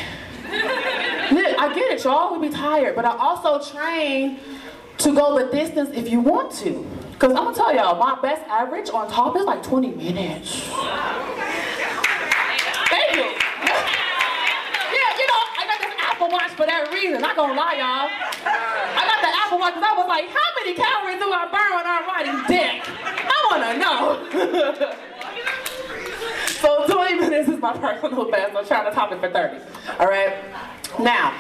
Look, 1.31 1.59
I 1.61 1.73
get 1.73 1.93
it, 1.93 2.03
y'all, 2.03 2.37
we 2.37 2.49
be 2.49 2.53
tired, 2.53 2.97
but 2.97 3.05
I 3.05 3.17
also 3.17 3.61
train 3.73 4.41
to 4.99 5.15
go 5.15 5.39
the 5.39 5.49
distance 5.53 5.91
if 5.97 6.11
you 6.11 6.19
want 6.19 6.51
to. 6.55 6.85
Cause 7.21 7.33
I'm 7.33 7.45
gonna 7.45 7.55
tell 7.55 7.75
y'all, 7.75 7.99
my 7.99 8.19
best 8.23 8.41
average 8.49 8.89
on 8.89 9.11
top 9.11 9.37
is 9.37 9.45
like 9.45 9.63
20 9.63 9.89
minutes. 9.89 10.63
Thank 12.89 13.13
you. 13.13 13.29
Yeah, 14.89 15.11
you 15.21 15.27
know, 15.29 15.41
I 15.53 15.69
got 15.69 15.81
this 15.85 15.93
Apple 16.01 16.31
Watch 16.31 16.53
for 16.53 16.65
that 16.65 16.89
reason. 16.91 17.17
I'm 17.17 17.21
not 17.21 17.37
gonna 17.37 17.53
lie, 17.53 17.77
y'all. 17.77 18.09
I 18.09 19.05
got 19.05 19.21
the 19.21 19.29
Apple 19.37 19.59
Watch 19.59 19.75
because 19.75 19.85
I 19.85 19.99
was 20.01 20.09
like, 20.09 20.33
how 20.33 20.49
many 20.65 20.73
calories 20.73 21.21
do 21.21 21.29
I 21.31 21.45
burn 21.53 21.77
when 21.77 21.85
I'm 21.85 22.09
riding 22.09 22.41
dick? 22.49 22.89
I 22.89 23.37
wanna 23.53 23.77
know. 23.77 24.97
So 26.61 26.87
20 26.87 27.15
minutes 27.15 27.49
is 27.49 27.59
my 27.59 27.73
personal 27.73 28.31
best. 28.31 28.55
I'm 28.55 28.67
trying 28.67 28.85
to 28.85 28.91
top 28.95 29.13
it 29.13 29.21
for 29.21 29.31
30. 29.31 29.57
All 29.99 30.07
right. 30.07 30.37
Now, 30.99 31.33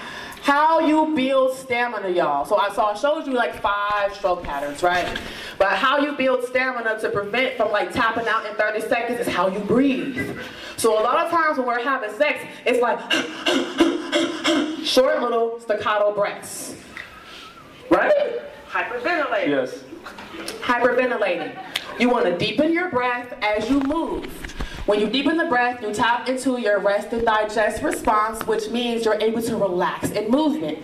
how 0.42 0.80
you 0.80 1.14
build 1.14 1.54
stamina, 1.56 2.08
y'all. 2.08 2.44
So 2.44 2.56
I 2.56 2.70
saw 2.72 2.92
I 2.92 2.94
showed 2.94 3.26
you 3.26 3.32
like 3.34 3.54
five 3.60 4.14
stroke 4.14 4.42
patterns, 4.42 4.82
right? 4.82 5.18
But 5.58 5.72
how 5.72 5.98
you 5.98 6.12
build 6.12 6.44
stamina 6.44 6.98
to 7.00 7.10
prevent 7.10 7.56
from 7.56 7.70
like 7.70 7.92
tapping 7.92 8.26
out 8.26 8.46
in 8.46 8.54
30 8.54 8.80
seconds 8.88 9.20
is 9.20 9.28
how 9.28 9.48
you 9.48 9.58
breathe. 9.60 10.38
So 10.76 10.98
a 10.98 11.02
lot 11.02 11.24
of 11.24 11.30
times 11.30 11.58
when 11.58 11.66
we're 11.66 11.82
having 11.82 12.12
sex, 12.14 12.42
it's 12.64 12.80
like 12.80 12.98
short 14.84 15.20
little 15.20 15.60
staccato 15.60 16.14
breaths. 16.14 16.74
Right? 17.90 18.40
Hyperventilating 18.70 19.48
Yes. 19.48 19.78
hyperventilating. 20.62 21.58
You 21.98 22.08
want 22.08 22.24
to 22.26 22.38
deepen 22.38 22.72
your 22.72 22.88
breath 22.90 23.34
as 23.42 23.68
you 23.68 23.80
move. 23.80 24.49
When 24.90 24.98
you 24.98 25.08
deepen 25.08 25.36
the 25.36 25.44
breath, 25.44 25.80
you 25.82 25.94
tap 25.94 26.28
into 26.28 26.60
your 26.60 26.80
rest 26.80 27.12
and 27.12 27.24
digest 27.24 27.80
response, 27.80 28.44
which 28.44 28.70
means 28.70 29.04
you're 29.04 29.20
able 29.20 29.40
to 29.40 29.56
relax 29.56 30.10
in 30.10 30.28
movement. 30.28 30.80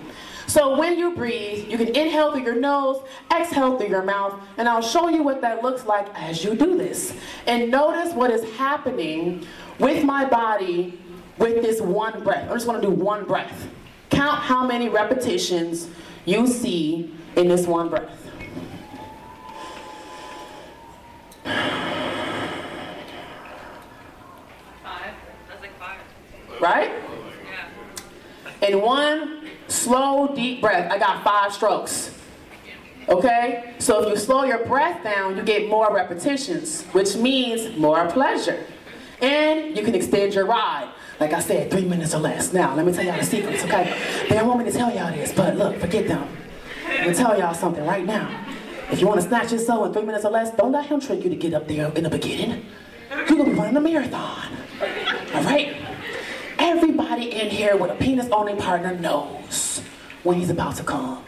So 0.46 0.78
when 0.78 0.96
you 0.96 1.16
breathe, 1.16 1.68
you 1.68 1.76
can 1.76 1.88
inhale 1.88 2.30
through 2.30 2.44
your 2.44 2.54
nose, 2.54 3.02
exhale 3.34 3.76
through 3.76 3.88
your 3.88 4.04
mouth, 4.04 4.40
and 4.58 4.68
I'll 4.68 4.80
show 4.80 5.08
you 5.08 5.24
what 5.24 5.40
that 5.40 5.64
looks 5.64 5.86
like 5.86 6.06
as 6.14 6.44
you 6.44 6.54
do 6.54 6.78
this. 6.78 7.16
And 7.48 7.68
notice 7.68 8.14
what 8.14 8.30
is 8.30 8.48
happening 8.56 9.44
with 9.80 10.04
my 10.04 10.24
body 10.24 11.00
with 11.38 11.60
this 11.60 11.80
one 11.80 12.22
breath. 12.22 12.48
I 12.48 12.54
just 12.54 12.68
want 12.68 12.80
to 12.80 12.86
do 12.86 12.94
one 12.94 13.24
breath. 13.24 13.66
Count 14.10 14.38
how 14.38 14.64
many 14.64 14.88
repetitions 14.88 15.90
you 16.24 16.46
see 16.46 17.12
in 17.34 17.48
this 17.48 17.66
one 17.66 17.88
breath. 17.88 18.22
Five. 24.82 25.14
That's 25.48 25.60
like 25.62 25.78
five. 25.78 25.98
Right? 26.60 26.90
In 28.62 28.80
one 28.80 29.48
slow, 29.68 30.34
deep 30.34 30.60
breath, 30.60 30.90
I 30.90 30.98
got 30.98 31.22
five 31.22 31.52
strokes. 31.52 32.12
Okay? 33.08 33.74
So 33.78 34.02
if 34.02 34.08
you 34.08 34.16
slow 34.16 34.44
your 34.44 34.64
breath 34.64 35.04
down, 35.04 35.36
you 35.36 35.42
get 35.42 35.68
more 35.68 35.94
repetitions, 35.94 36.82
which 36.92 37.16
means 37.16 37.76
more 37.78 38.06
pleasure. 38.06 38.66
And 39.20 39.76
you 39.76 39.84
can 39.84 39.94
extend 39.94 40.34
your 40.34 40.46
ride. 40.46 40.92
Like 41.20 41.32
I 41.32 41.40
said, 41.40 41.70
three 41.70 41.84
minutes 41.84 42.14
or 42.14 42.18
less. 42.18 42.52
Now, 42.52 42.74
let 42.74 42.84
me 42.84 42.92
tell 42.92 43.04
y'all 43.04 43.16
the 43.16 43.24
secrets, 43.24 43.64
okay? 43.64 43.96
They 44.28 44.34
don't 44.34 44.46
want 44.46 44.58
me 44.58 44.70
to 44.70 44.76
tell 44.76 44.94
y'all 44.94 45.10
this, 45.12 45.32
but 45.32 45.56
look, 45.56 45.78
forget 45.78 46.06
them. 46.08 46.28
Let 46.88 47.08
me 47.08 47.14
tell 47.14 47.38
y'all 47.38 47.54
something 47.54 47.84
right 47.86 48.04
now. 48.04 48.44
If 48.90 49.00
you 49.00 49.06
want 49.06 49.20
to 49.20 49.26
snatch 49.26 49.50
your 49.50 49.60
soul 49.60 49.84
in 49.86 49.92
three 49.92 50.02
minutes 50.02 50.24
or 50.24 50.30
less, 50.30 50.50
don't 50.52 50.72
let 50.72 50.86
him 50.86 51.00
trick 51.00 51.24
you 51.24 51.30
to 51.30 51.36
get 51.36 51.54
up 51.54 51.66
there 51.66 51.90
in 51.92 52.04
the 52.04 52.10
beginning. 52.10 52.66
You're 53.10 53.26
gonna 53.26 53.44
be 53.44 53.52
running 53.52 53.76
a 53.76 53.80
marathon. 53.80 54.56
All 55.34 55.42
right? 55.42 55.75
Everybody 56.76 57.32
in 57.32 57.48
here 57.48 57.74
with 57.74 57.90
a 57.90 57.94
penis 57.94 58.28
owning 58.30 58.58
partner 58.58 58.94
knows 58.94 59.80
when 60.24 60.38
he's 60.38 60.50
about 60.50 60.76
to 60.76 60.82
come. 60.82 61.24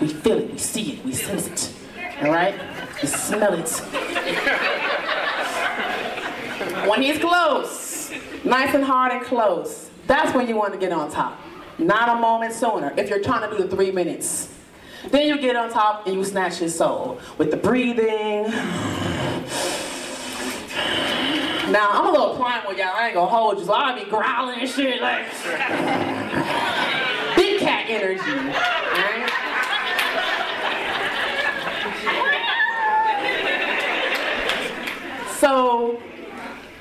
We 0.00 0.06
feel 0.06 0.38
it, 0.38 0.52
we 0.52 0.58
see 0.58 0.92
it, 0.92 1.04
we 1.04 1.12
sense 1.12 1.48
it. 1.48 1.72
All 2.22 2.30
right? 2.32 2.54
We 3.02 3.08
smell 3.08 3.54
it. 3.54 3.68
When 6.88 7.02
he's 7.02 7.18
close, 7.18 8.12
nice 8.44 8.76
and 8.76 8.84
hard 8.84 9.10
and 9.10 9.22
close, 9.22 9.90
that's 10.06 10.32
when 10.36 10.46
you 10.48 10.54
want 10.54 10.72
to 10.72 10.78
get 10.78 10.92
on 10.92 11.10
top. 11.10 11.40
Not 11.78 12.16
a 12.16 12.20
moment 12.20 12.52
sooner, 12.54 12.94
if 12.96 13.10
you're 13.10 13.22
trying 13.22 13.50
to 13.50 13.56
do 13.56 13.64
the 13.64 13.74
three 13.74 13.90
minutes. 13.90 14.54
Then 15.10 15.26
you 15.26 15.40
get 15.40 15.56
on 15.56 15.68
top 15.68 16.06
and 16.06 16.14
you 16.14 16.24
snatch 16.24 16.58
his 16.58 16.78
soul 16.78 17.20
with 17.38 17.50
the 17.50 17.56
breathing. 17.56 18.52
Now 21.76 21.90
I'm 21.90 22.06
a 22.06 22.10
little 22.10 22.34
primal, 22.36 22.72
y'all. 22.72 22.96
I 22.96 23.08
ain't 23.08 23.14
gonna 23.14 23.30
hold 23.30 23.58
you, 23.58 23.66
so 23.66 23.74
I'll 23.74 24.02
be 24.02 24.08
growling 24.08 24.60
and 24.60 24.70
shit 24.70 25.02
like 25.02 25.26
big 27.36 27.60
cat 27.60 27.84
energy. 27.86 28.22
So 35.38 36.00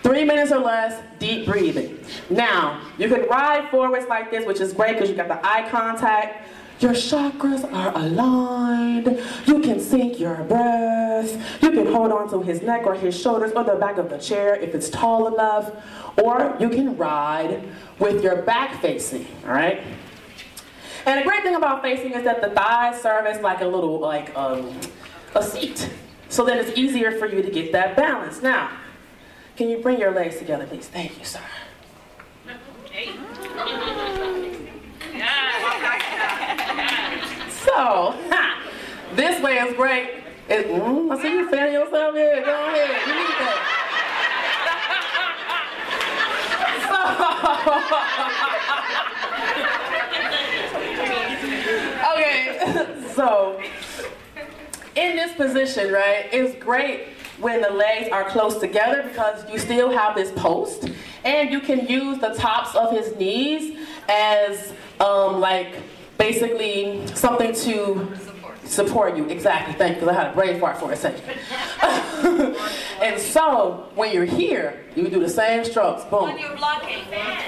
three 0.02 0.24
minutes 0.24 0.54
or 0.54 0.60
less, 0.60 1.04
deep 1.20 1.46
breathing. 1.46 2.00
Now 2.30 2.80
you 2.98 3.10
can 3.10 3.28
ride 3.28 3.70
forwards 3.70 4.08
like 4.08 4.32
this, 4.32 4.46
which 4.46 4.62
is 4.62 4.72
great 4.72 4.94
because 4.94 5.10
you 5.10 5.18
got 5.18 5.28
the 5.28 5.46
eye 5.46 5.68
contact. 5.70 6.48
Your 6.80 6.92
chakras 6.92 7.72
are 7.72 7.96
aligned. 7.96 9.22
You 9.46 9.62
can 9.62 9.80
sink 9.80 10.20
your 10.20 10.44
breath. 10.44 11.64
You 11.64 11.72
can 11.72 11.88
hold 11.88 12.12
on 12.12 12.30
to 12.32 12.42
his 12.42 12.62
neck 12.62 12.86
or 12.86 12.96
his 12.96 13.20
shoulders 13.20 13.54
or 13.54 13.64
the 13.64 13.76
back 13.76 13.98
of 13.98 14.10
the 14.10 14.18
chair 14.18 14.56
if 14.56 14.76
it's 14.76 14.90
tall 14.90 15.34
enough. 15.34 15.72
Or 16.22 16.56
you 16.60 16.70
can 16.70 16.98
ride 16.98 17.64
with 18.00 18.22
your 18.24 18.42
back 18.42 18.82
facing, 18.82 19.26
all 19.46 19.54
right? 19.54 19.82
And 21.06 21.20
the 21.20 21.24
great 21.24 21.44
thing 21.44 21.56
about 21.56 21.82
facing 21.82 22.12
is 22.12 22.24
that 22.24 22.42
the 22.42 22.50
thighs 22.50 23.02
serve 23.02 23.26
as 23.26 23.42
like 23.42 23.62
a 23.62 23.68
little, 23.68 24.00
like 24.00 24.36
um, 24.36 24.78
a 25.34 25.44
seat. 25.44 25.90
So 26.30 26.44
then 26.44 26.58
it's 26.58 26.78
easier 26.78 27.12
for 27.12 27.28
you 27.28 27.42
to 27.42 27.52
get 27.52 27.72
that 27.72 27.96
balance. 27.96 28.42
Now, 28.42 28.72
can 29.56 29.70
you 29.70 29.78
bring 29.78 30.00
your 30.00 30.12
legs 30.12 30.40
together, 30.40 30.66
please? 30.66 30.88
Thank 30.88 31.18
you, 31.18 31.26
sir. 31.26 31.40
So, 37.76 37.82
ha, 38.30 38.64
this 39.16 39.42
way 39.44 39.58
is 39.58 39.76
great. 39.76 40.24
It, 40.48 40.68
mm, 40.68 41.12
I 41.12 41.22
see 41.22 41.34
you 41.34 41.50
fanning 41.50 41.74
yourself 41.74 42.16
here. 42.16 42.42
Go 42.46 42.68
ahead. 42.68 42.90
You 43.06 43.16
need 43.16 43.36
that. 43.42 43.72
okay, 52.16 53.12
so 53.14 53.62
in 54.96 55.18
this 55.18 55.34
position, 55.36 55.92
right, 55.92 56.30
it's 56.32 56.56
great 56.64 57.08
when 57.40 57.62
the 57.62 57.72
legs 57.72 58.08
are 58.10 58.24
close 58.30 58.58
together 58.58 59.04
because 59.04 59.44
you 59.52 59.60
still 59.60 59.90
have 59.90 60.16
this 60.16 60.32
post 60.32 60.90
and 61.26 61.52
you 61.52 61.60
can 61.60 61.86
use 61.88 62.20
the 62.20 62.34
tops 62.36 62.74
of 62.76 62.92
his 62.92 63.14
knees 63.18 63.78
as 64.08 64.72
um, 65.02 65.42
like 65.42 65.76
basically 66.18 67.06
something 67.08 67.54
to 67.54 68.08
support 68.64 69.16
you. 69.16 69.30
Exactly, 69.30 69.74
thank 69.76 69.96
you, 69.96 70.02
because 70.02 70.16
I 70.16 70.24
had 70.24 70.32
a 70.32 70.36
brain 70.36 70.60
fart 70.60 70.78
for 70.78 70.92
a 70.92 70.96
second. 70.96 71.24
and 73.02 73.20
so 73.20 73.90
when 73.96 74.14
you're 74.14 74.26
here, 74.26 74.84
you 74.96 75.08
do 75.08 75.20
the 75.20 75.30
same 75.30 75.64
strokes, 75.66 76.04
boom. 76.06 76.24
When 76.24 76.38
you're 76.38 76.56
blocking. 76.56 77.04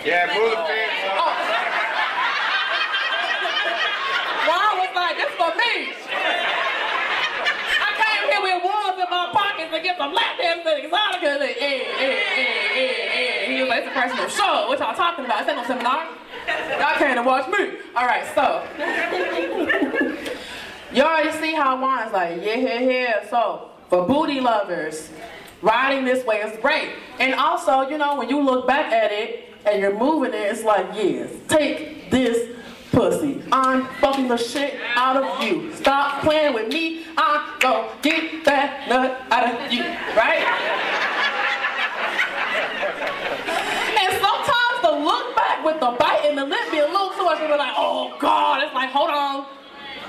Yeah, 0.06 0.28
move 0.34 0.52
the 0.52 0.58
fans 0.58 1.04
up. 1.18 1.36
Ron 4.48 4.78
was 4.80 4.96
like, 4.96 5.18
this 5.18 5.32
for 5.36 5.52
me. 5.58 5.92
I 7.84 7.92
came 8.00 8.30
here 8.32 8.42
with 8.42 8.64
wolves 8.64 8.98
in 9.00 9.10
my 9.10 9.30
pockets 9.34 9.72
and 9.74 9.84
get 9.84 9.98
some 9.98 10.14
lap 10.14 10.38
dance 10.38 10.62
and 10.66 10.84
EXXXOTICA. 10.84 11.40
Like, 11.40 11.58
hey, 11.58 11.84
hey, 11.98 12.16
hey, 12.36 12.54
hey, 12.74 12.88
hey. 13.10 13.56
He 13.56 13.62
was 13.62 13.70
like, 13.70 13.84
it's 13.84 13.92
a 13.92 14.00
personal 14.00 14.30
show. 14.30 14.68
What 14.68 14.80
y'all 14.80 14.96
talking 14.96 15.26
about? 15.26 15.42
It's 15.42 15.50
ain't 15.50 15.58
no 15.58 15.66
seminar. 15.68 16.08
Y'all 16.80 16.98
came 16.98 17.16
to 17.16 17.24
watch 17.24 17.48
me. 17.50 17.78
All 17.96 18.06
right, 18.06 18.26
so. 18.36 18.64
you 20.94 21.04
already 21.04 21.32
see 21.40 21.54
how 21.54 21.78
Juan's 21.78 22.14
like, 22.14 22.44
yeah, 22.44 22.56
yeah, 22.56 22.80
yeah. 22.80 23.30
So, 23.30 23.70
for 23.90 24.06
booty 24.06 24.40
lovers, 24.40 25.10
riding 25.62 26.06
this 26.06 26.26
way 26.26 26.38
is 26.38 26.58
great. 26.60 26.92
And 27.20 27.34
also, 27.36 27.82
you 27.90 27.98
know, 27.98 28.16
when 28.18 28.30
you 28.30 28.42
look 28.42 28.68
back 28.68 28.92
at 28.92 29.12
it 29.12 29.54
and 29.66 29.82
you're 29.82 29.98
moving 29.98 30.34
it, 30.34 30.52
it's 30.52 30.64
like, 30.64 30.88
yes, 30.94 31.32
take 31.48 32.10
this 32.12 32.56
pussy. 32.92 33.44
I'm 33.52 33.86
fucking 34.00 34.28
the 34.28 34.38
shit 34.38 34.80
out 34.96 35.18
of 35.18 35.44
you. 35.44 35.74
Stop 35.76 36.22
playing 36.24 36.54
with 36.54 36.72
me. 36.72 37.06
I'm 37.18 37.60
gonna 37.60 37.90
get 38.02 38.46
that 38.46 38.88
nut 38.88 39.22
out 39.32 39.54
of 39.54 39.72
you, 39.72 39.84
right? 40.16 40.42
and 44.02 44.14
sometimes 44.22 44.82
the 44.82 44.92
look 44.92 45.36
back 45.36 45.57
with 45.68 45.80
the 45.82 45.96
bite 46.00 46.22
and 46.24 46.38
the 46.38 46.46
lip 46.46 46.72
be 46.72 46.80
a 46.80 46.86
little 46.86 47.10
too 47.10 47.26
much. 47.26 47.40
We're 47.42 47.58
like, 47.58 47.74
oh 47.78 48.16
God, 48.20 48.64
it's 48.64 48.74
like, 48.74 48.90
hold 48.90 49.10
on. 49.10 49.46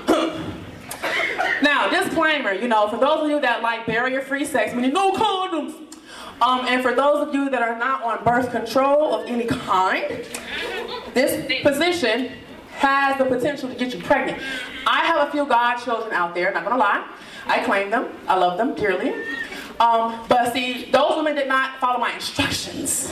now, 1.61 1.89
disclaimer, 1.89 2.53
you 2.53 2.69
know, 2.69 2.87
for 2.87 2.97
those 2.97 3.25
of 3.25 3.29
you 3.29 3.41
that 3.41 3.61
like 3.61 3.85
barrier-free 3.85 4.45
sex, 4.45 4.73
meaning 4.73 4.93
no 4.93 5.11
condoms, 5.11 5.75
um, 6.41 6.65
and 6.67 6.81
for 6.81 6.95
those 6.95 7.27
of 7.27 7.35
you 7.35 7.49
that 7.49 7.61
are 7.61 7.77
not 7.77 8.01
on 8.03 8.23
birth 8.23 8.51
control 8.51 9.13
of 9.13 9.27
any 9.27 9.45
kind, 9.45 10.25
this 11.13 11.61
position 11.61 12.31
has 12.77 13.17
the 13.17 13.25
potential 13.25 13.67
to 13.67 13.75
get 13.75 13.93
you 13.93 14.01
pregnant. 14.01 14.41
I 14.87 14.99
have 15.01 15.27
a 15.27 15.31
few 15.31 15.45
godchildren 15.45 16.13
out 16.13 16.33
there, 16.33 16.53
not 16.53 16.63
gonna 16.63 16.77
lie. 16.77 17.05
I 17.45 17.59
claim 17.65 17.89
them, 17.89 18.07
I 18.29 18.35
love 18.35 18.57
them 18.57 18.75
dearly. 18.75 19.13
Um, 19.81 20.25
but 20.29 20.53
see, 20.53 20.89
those 20.91 21.17
women 21.17 21.35
did 21.35 21.49
not 21.49 21.79
follow 21.81 21.99
my 21.99 22.13
instructions. 22.13 23.11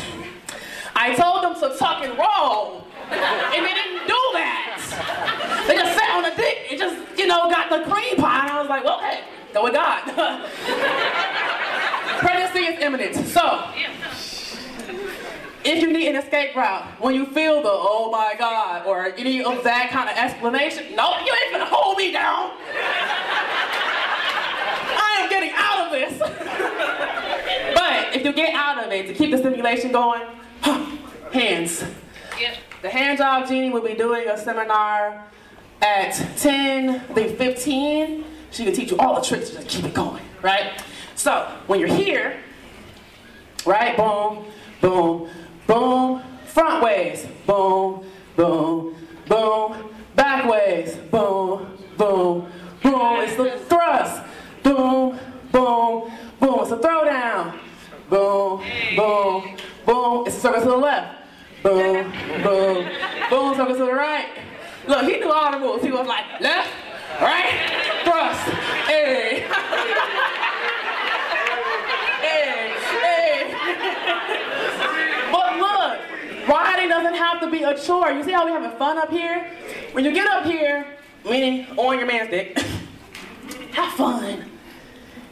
I 0.99 1.13
told 1.13 1.43
them 1.43 1.53
to 1.61 1.77
tuck 1.77 2.03
and 2.03 2.17
roll, 2.17 2.83
and 3.11 3.63
they 3.63 3.73
didn't 3.73 4.07
do 4.07 4.21
that. 4.33 5.65
They 5.67 5.75
just 5.75 5.95
sat 5.95 6.09
on 6.15 6.23
the 6.23 6.33
dick 6.35 6.65
and 6.71 6.79
just, 6.79 7.19
you 7.19 7.27
know, 7.27 7.51
got 7.51 7.69
the 7.69 7.87
cream 7.87 8.17
pie, 8.17 8.47
and 8.47 8.51
I 8.51 8.59
was 8.59 8.67
like, 8.67 8.83
well, 8.83 8.99
hey, 8.99 9.21
go 9.53 9.63
with 9.65 9.73
God. 9.73 10.01
Pregnancy 12.19 12.59
is 12.65 12.79
imminent. 12.81 13.15
So, 13.27 13.69
if 15.63 15.83
you 15.83 15.93
need 15.93 16.07
an 16.07 16.15
escape 16.15 16.55
route, 16.55 16.83
when 16.99 17.13
you 17.13 17.27
feel 17.27 17.61
the 17.61 17.69
oh 17.69 18.09
my 18.09 18.33
god 18.39 18.87
or 18.87 19.13
any 19.17 19.43
of 19.43 19.63
that 19.63 19.91
kind 19.91 20.09
of 20.09 20.17
explanation, 20.17 20.95
no, 20.95 21.13
you 21.23 21.31
ain't 21.31 21.51
gonna 21.51 21.65
hold 21.69 21.97
me 21.97 22.11
down. 22.11 22.53
I 24.97 25.19
am 25.21 25.29
getting 25.29 25.51
out 25.53 25.85
of 25.85 25.91
this. 25.91 26.17
but 27.75 28.15
if 28.15 28.25
you 28.25 28.33
get 28.33 28.55
out 28.55 28.83
of 28.83 28.91
it 28.91 29.05
to 29.07 29.13
keep 29.13 29.29
the 29.29 29.37
stimulation 29.37 29.91
going, 29.91 30.23
hands. 31.31 31.83
The 32.81 32.89
hand 32.89 33.17
job 33.17 33.47
genie 33.47 33.71
will 33.71 33.81
be 33.81 33.95
doing 33.95 34.27
a 34.27 34.37
seminar 34.37 35.25
at 35.81 36.13
10, 36.37 36.89
I 36.89 36.99
think 36.99 37.37
15. 37.37 38.25
She 38.51 38.63
can 38.63 38.73
teach 38.73 38.91
you 38.91 38.97
all 38.97 39.15
the 39.15 39.21
tricks 39.21 39.49
to 39.49 39.55
just 39.55 39.67
keep 39.67 39.85
it 39.85 39.93
going, 39.93 40.23
right? 40.41 40.83
So 41.15 41.51
when 41.67 41.79
you're 41.79 41.89
here, 41.89 42.37
right, 43.65 43.97
boom, 43.97 44.45
boom, 44.79 45.29
boom, 45.65 46.21
front 46.45 46.83
ways, 46.83 47.25
boom, 47.45 48.05
boom, 48.35 48.95
boom, 49.27 49.89
back 50.15 50.49
ways, 50.49 50.95
boom, 51.11 51.77
boom, 51.97 52.49
boom. 52.83 53.21
It's 53.21 53.35
the 53.35 53.59
thrust, 53.67 54.21
boom, 54.63 55.19
boom, 55.51 56.11
boom. 56.39 56.59
It's 56.61 56.71
a 56.71 56.77
throwdown, 56.77 57.59
boom, 58.09 58.63
boom, 58.95 59.56
boom. 59.87 60.27
It's 60.27 60.37
a 60.37 60.39
circle 60.39 60.61
to 60.61 60.67
the 60.67 60.77
left, 60.77 61.23
boom, 61.63 62.11
boom, 62.43 62.87
boom. 63.29 63.55
Circle 63.55 63.75
to 63.75 63.85
the 63.85 63.93
right. 63.93 64.27
Look, 64.87 65.03
he 65.09 65.17
knew 65.17 65.31
all 65.31 65.51
the 65.51 65.59
moves. 65.59 65.83
He 65.83 65.91
was 65.91 66.05
like 66.05 66.25
left, 66.39 66.69
right, 67.19 68.01
thrust, 68.03 68.41
hey. 68.85 69.47
hey, 72.21 72.75
hey. 73.01 73.55
but 75.31 75.57
look, 75.57 76.47
riding 76.47 76.89
doesn't 76.89 77.15
have 77.15 77.39
to 77.41 77.49
be 77.49 77.63
a 77.63 77.77
chore. 77.77 78.11
You 78.11 78.23
see 78.23 78.33
how 78.33 78.45
we're 78.45 78.59
having 78.59 78.77
fun 78.77 78.97
up 78.97 79.09
here? 79.09 79.49
When 79.93 80.05
you 80.05 80.13
get 80.13 80.27
up 80.27 80.45
here, 80.45 80.85
meaning 81.25 81.65
on 81.77 81.97
your 81.97 82.07
man's 82.07 82.29
dick, 82.29 82.57
have 83.71 83.93
fun. 83.93 84.51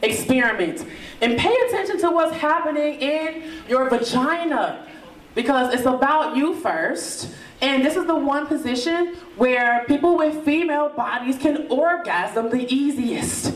Experiment. 0.02 0.84
And 1.20 1.38
pay 1.38 1.54
attention 1.68 1.98
to 2.00 2.10
what's 2.10 2.36
happening 2.36 3.00
in 3.00 3.44
your 3.68 3.88
vagina. 3.88 4.86
Because 5.34 5.74
it's 5.74 5.86
about 5.86 6.36
you 6.36 6.54
first. 6.56 7.30
And 7.60 7.84
this 7.84 7.96
is 7.96 8.06
the 8.06 8.14
one 8.16 8.46
position 8.46 9.16
where 9.36 9.84
people 9.86 10.16
with 10.16 10.44
female 10.44 10.90
bodies 10.90 11.38
can 11.38 11.66
orgasm 11.68 12.50
the 12.50 12.72
easiest. 12.72 13.54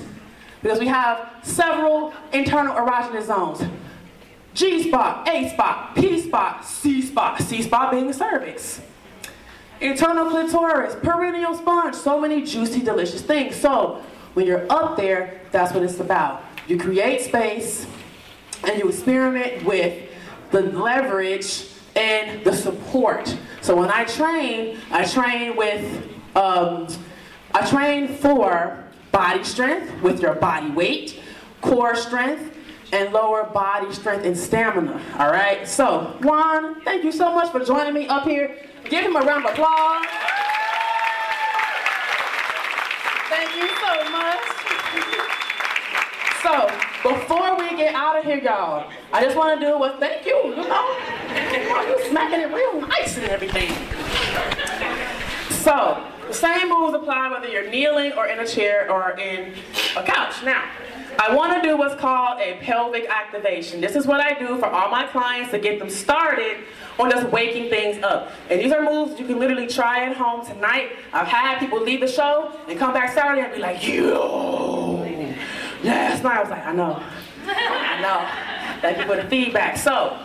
Because 0.63 0.79
we 0.79 0.87
have 0.87 1.31
several 1.43 2.15
internal 2.33 2.75
erogenous 2.75 3.27
zones. 3.27 3.63
G 4.53 4.89
spot, 4.89 5.29
A 5.29 5.49
spot, 5.51 5.95
P 5.95 6.21
spot, 6.21 6.65
C 6.67 7.03
spot, 7.03 7.41
C 7.41 7.63
spot 7.63 7.93
being 7.93 8.09
the 8.09 8.15
cervix. 8.15 8.81
Internal 9.81 10.29
clitoris, 10.29 10.95
perineal 10.97 11.57
sponge, 11.57 11.95
so 11.95 12.21
many 12.21 12.43
juicy, 12.45 12.81
delicious 12.81 13.23
things. 13.23 13.57
So 13.57 14.03
when 14.35 14.47
you're 14.47 14.71
up 14.71 14.97
there, 14.97 15.41
that's 15.53 15.73
what 15.73 15.83
it's 15.83 16.01
about. 16.01 16.43
You 16.71 16.79
create 16.79 17.21
space 17.23 17.85
and 18.63 18.79
you 18.79 18.89
experiment 18.91 19.65
with 19.65 20.09
the 20.53 20.61
leverage 20.61 21.67
and 21.97 22.45
the 22.45 22.53
support. 22.53 23.37
So 23.61 23.75
when 23.75 23.91
I 23.91 24.05
train, 24.05 24.79
I 24.93 25.05
train 25.05 25.57
with, 25.57 25.85
um, 26.37 26.87
I 27.53 27.69
train 27.69 28.07
for 28.07 28.85
body 29.11 29.43
strength 29.43 30.01
with 30.01 30.23
your 30.23 30.37
body 30.37 30.71
weight, 30.71 31.19
core 31.61 31.97
strength, 31.97 32.57
and 32.93 33.13
lower 33.13 33.43
body 33.43 33.93
strength 33.93 34.25
and 34.25 34.39
stamina. 34.39 35.03
All 35.19 35.33
right. 35.33 35.67
So 35.67 36.17
Juan, 36.23 36.83
thank 36.83 37.03
you 37.03 37.11
so 37.11 37.35
much 37.35 37.51
for 37.51 37.65
joining 37.65 37.95
me 37.95 38.07
up 38.07 38.29
here. 38.29 38.57
Give 38.85 39.05
him 39.05 39.17
a 39.17 39.21
round 39.23 39.45
of 39.45 39.55
applause. 39.55 40.07
Thank 43.29 43.57
you 43.57 43.69
so 43.81 44.11
much. 44.13 44.61
So, 46.51 46.67
before 47.05 47.57
we 47.57 47.77
get 47.77 47.95
out 47.95 48.19
of 48.19 48.25
here, 48.25 48.39
y'all, 48.39 48.91
I 49.13 49.23
just 49.23 49.37
want 49.37 49.61
to 49.61 49.65
do 49.65 49.79
was 49.79 49.95
thank 50.01 50.27
you, 50.27 50.35
you 50.35 50.57
know. 50.57 50.99
You 51.87 52.11
smacking 52.11 52.41
it 52.41 52.53
real 52.53 52.81
nice 52.81 53.17
and 53.19 53.27
everything. 53.29 53.71
So, 55.59 56.05
the 56.27 56.35
same 56.35 56.69
moves 56.69 56.95
apply 56.95 57.31
whether 57.31 57.47
you're 57.47 57.71
kneeling 57.71 58.15
or 58.15 58.27
in 58.27 58.41
a 58.41 58.47
chair 58.47 58.91
or 58.91 59.13
in 59.13 59.55
a 59.97 60.03
couch. 60.03 60.43
Now, 60.45 60.69
I 61.21 61.33
want 61.33 61.63
to 61.63 61.69
do 61.69 61.77
what's 61.77 61.95
called 61.95 62.41
a 62.41 62.59
pelvic 62.63 63.09
activation. 63.09 63.81
This 63.81 63.95
is 63.95 64.09
what 64.09 64.19
I 64.19 64.37
do 64.37 64.59
for 64.59 64.67
all 64.67 64.91
my 64.91 65.07
clients 65.07 65.53
to 65.53 65.59
get 65.61 65.79
them 65.79 65.89
started 65.89 66.65
on 66.99 67.13
just 67.13 67.29
waking 67.29 67.71
things 67.71 68.03
up. 68.03 68.33
And 68.51 68.61
these 68.61 68.73
are 68.73 68.83
moves 68.83 69.21
you 69.21 69.27
can 69.27 69.39
literally 69.39 69.69
try 69.69 70.05
at 70.05 70.17
home 70.17 70.45
tonight. 70.45 70.97
I've 71.13 71.29
had 71.29 71.61
people 71.61 71.81
leave 71.81 72.01
the 72.01 72.09
show 72.09 72.53
and 72.69 72.77
come 72.77 72.93
back 72.93 73.15
Saturday 73.15 73.43
and 73.43 73.55
be 73.55 73.61
like, 73.61 73.87
yo, 73.87 75.07
last 75.85 76.23
night 76.23 76.37
I 76.39 76.41
was 76.41 76.51
like, 76.51 76.67
I 76.67 76.73
know, 76.73 77.03
I 77.47 78.01
know. 78.01 78.81
Thank 78.81 78.99
you 78.99 79.05
for 79.05 79.17
the 79.17 79.29
feedback. 79.29 79.77
So, 79.77 80.19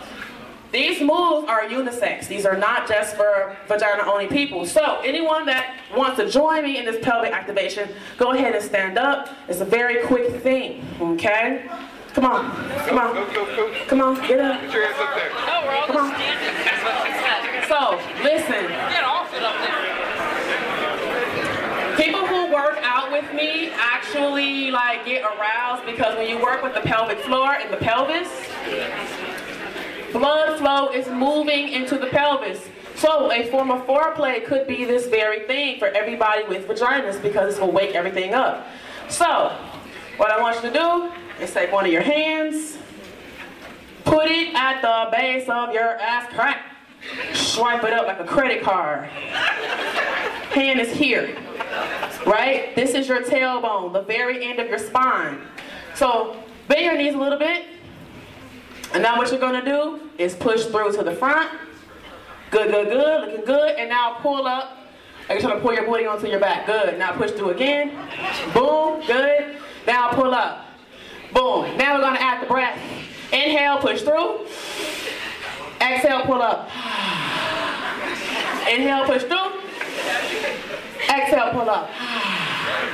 these 0.72 1.00
moves 1.00 1.46
are 1.48 1.62
unisex. 1.62 2.26
These 2.26 2.44
are 2.44 2.56
not 2.56 2.88
just 2.88 3.16
for 3.16 3.56
vagina-only 3.68 4.26
people. 4.26 4.66
So 4.66 5.00
anyone 5.04 5.46
that 5.46 5.78
wants 5.96 6.16
to 6.18 6.28
join 6.28 6.64
me 6.64 6.76
in 6.78 6.84
this 6.84 6.98
pelvic 7.02 7.32
activation, 7.32 7.88
go 8.18 8.32
ahead 8.32 8.54
and 8.54 8.62
stand 8.62 8.98
up. 8.98 9.28
It's 9.48 9.60
a 9.60 9.64
very 9.64 10.04
quick 10.06 10.42
thing, 10.42 10.84
okay? 11.00 11.70
Come 12.14 12.24
on, 12.24 12.50
come 12.86 12.98
on, 12.98 13.14
come 13.86 14.00
on, 14.00 14.14
get 14.26 14.40
up. 14.40 14.60
Put 14.62 14.72
your 14.72 14.86
hands 14.86 14.98
up 15.00 15.14
there. 15.14 15.30
No, 15.46 15.62
we're 15.64 15.76
all 15.76 15.86
Come 15.86 15.96
on. 15.96 16.10
just 16.10 16.20
standing. 17.20 17.62
So, 17.68 18.00
listen. 18.24 18.66
Get 18.92 19.04
off 19.04 19.32
it. 19.32 19.42
People 22.02 22.26
who 22.26 22.34
work 22.34 22.35
out 22.35 22.35
with 23.16 23.34
me 23.34 23.70
actually 23.70 24.70
like 24.70 25.06
get 25.06 25.24
aroused 25.24 25.86
because 25.86 26.14
when 26.16 26.28
you 26.28 26.42
work 26.42 26.62
with 26.62 26.74
the 26.74 26.80
pelvic 26.82 27.18
floor 27.20 27.54
and 27.54 27.72
the 27.72 27.76
pelvis, 27.78 28.28
blood 30.12 30.58
flow 30.58 30.90
is 30.90 31.08
moving 31.08 31.70
into 31.70 31.96
the 31.96 32.08
pelvis. 32.08 32.68
So 32.94 33.32
a 33.32 33.48
form 33.50 33.70
of 33.70 33.86
foreplay 33.86 34.44
could 34.44 34.66
be 34.66 34.84
this 34.84 35.06
very 35.06 35.46
thing 35.46 35.78
for 35.78 35.88
everybody 35.88 36.44
with 36.44 36.66
vaginas 36.68 37.20
because 37.22 37.50
it's 37.50 37.58
gonna 37.58 37.72
wake 37.72 37.94
everything 37.94 38.34
up. 38.34 38.66
So, 39.08 39.56
what 40.18 40.30
I 40.30 40.40
want 40.40 40.56
you 40.56 40.70
to 40.70 40.78
do 40.78 41.42
is 41.42 41.52
take 41.52 41.72
one 41.72 41.86
of 41.86 41.92
your 41.92 42.02
hands, 42.02 42.76
put 44.04 44.30
it 44.30 44.54
at 44.54 44.82
the 44.82 45.10
base 45.16 45.48
of 45.48 45.72
your 45.72 45.98
ass 46.00 46.30
crack, 46.34 46.75
swipe 47.34 47.84
it 47.84 47.92
up 47.92 48.06
like 48.06 48.20
a 48.20 48.24
credit 48.24 48.62
card. 48.62 49.04
Hand 50.54 50.80
is 50.80 50.92
here 50.92 51.36
right? 52.26 52.74
This 52.74 52.94
is 52.94 53.06
your 53.06 53.22
tailbone, 53.22 53.92
the 53.92 54.02
very 54.02 54.44
end 54.44 54.58
of 54.58 54.68
your 54.68 54.78
spine. 54.78 55.38
So 55.94 56.42
Bend 56.68 56.84
your 56.84 56.96
knees 56.96 57.14
a 57.14 57.18
little 57.18 57.38
bit. 57.38 57.64
And 58.92 59.02
now 59.02 59.16
what 59.16 59.30
you're 59.30 59.40
gonna 59.40 59.64
do 59.64 60.00
is 60.18 60.34
push 60.34 60.64
through 60.66 60.92
to 60.92 61.02
the 61.02 61.14
front. 61.14 61.50
Good, 62.50 62.70
good, 62.70 62.88
good, 62.88 63.28
looking 63.28 63.44
good. 63.44 63.76
And 63.76 63.88
now 63.88 64.18
pull 64.20 64.46
up. 64.46 64.78
Like 65.28 65.40
you're 65.40 65.48
trying 65.48 65.56
to 65.56 65.60
pull 65.60 65.74
your 65.74 65.86
booty 65.86 66.06
onto 66.06 66.28
your 66.28 66.40
back. 66.40 66.66
Good. 66.66 66.98
Now 66.98 67.12
push 67.12 67.32
through 67.32 67.50
again. 67.50 67.90
Boom, 68.54 69.04
good. 69.06 69.56
Now 69.86 70.10
pull 70.10 70.34
up. 70.34 70.66
Boom. 71.32 71.76
Now 71.76 71.96
we're 71.96 72.02
gonna 72.02 72.18
add 72.18 72.42
the 72.42 72.46
breath. 72.46 72.78
Inhale, 73.32 73.78
push 73.78 74.02
through. 74.02 74.46
Exhale, 75.86 76.22
pull 76.22 76.42
up. 76.42 76.68
Inhale, 78.68 79.04
push 79.04 79.22
through. 79.22 79.60
Exhale, 81.08 81.50
pull 81.52 81.70
up. 81.70 81.88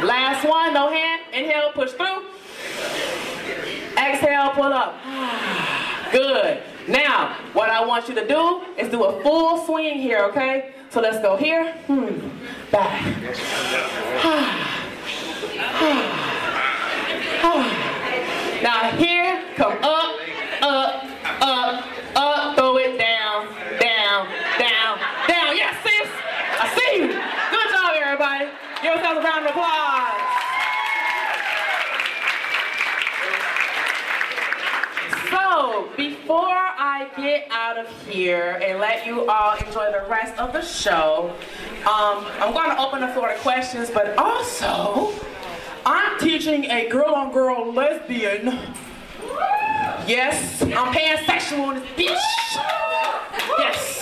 Last 0.03 0.47
one, 0.47 0.75
no 0.75 0.91
hand. 0.91 1.23
Inhale, 1.33 1.73
push 1.73 1.93
through. 1.93 2.27
Exhale, 3.97 4.51
pull 4.51 4.73
up. 4.73 4.95
Good. 6.13 6.63
Now, 6.89 7.37
what 7.53 7.71
I 7.71 7.85
want 7.85 8.09
you 8.09 8.15
to 8.17 8.27
do 8.27 8.63
is 8.77 8.91
do 8.91 9.05
a 9.05 9.23
full 9.23 9.65
swing 9.65 10.01
here, 10.01 10.25
okay? 10.25 10.75
So 10.91 11.01
let's 11.01 11.21
go 11.21 11.37
here, 11.37 11.73
hmm, 11.87 12.29
back. 12.71 13.01
now 18.63 18.91
here, 18.97 19.43
come 19.57 19.73
up, 19.83 20.15
up, 20.63 21.05
up, 21.43 21.85
up, 22.17 22.57
throw 22.57 22.77
it 22.79 22.99
down, 22.99 23.47
down, 23.81 24.27
down, 24.59 24.99
down. 25.27 25.57
Yes, 25.57 25.75
sis, 25.83 26.09
I 26.61 26.67
see 26.77 26.97
you. 26.99 27.09
Good 27.09 27.69
job, 27.71 27.93
everybody. 27.97 28.47
Give 28.83 28.95
yourselves 28.95 29.19
a 29.19 29.22
round 29.33 29.47
of 29.47 29.51
applause. 29.51 30.23
So, 35.31 35.89
before 35.97 36.37
I 36.49 37.09
get 37.17 37.49
out 37.51 37.79
of 37.79 37.89
here 38.07 38.61
and 38.63 38.79
let 38.79 39.07
you 39.07 39.27
all 39.29 39.57
enjoy 39.57 39.91
the 39.93 40.05
rest 40.09 40.39
of 40.39 40.53
the 40.53 40.61
show, 40.61 41.35
um, 41.81 42.27
I'm 42.41 42.53
going 42.53 42.71
to 42.71 42.79
open 42.79 43.01
the 43.01 43.09
floor 43.09 43.29
to 43.29 43.39
questions, 43.39 43.91
but 43.91 44.17
also, 44.19 45.13
I'm 45.87 46.19
teaching 46.19 46.67
a 46.67 46.89
girl 46.89 47.15
on 47.15 47.33
girl 47.33 47.73
lesbian. 47.73 48.59
Yes, 50.07 50.63
I'm 50.63 50.93
pansexual 50.93 51.77
in 51.77 51.83
this 51.83 51.91
bitch. 51.97 52.19
Yes. 53.59 54.02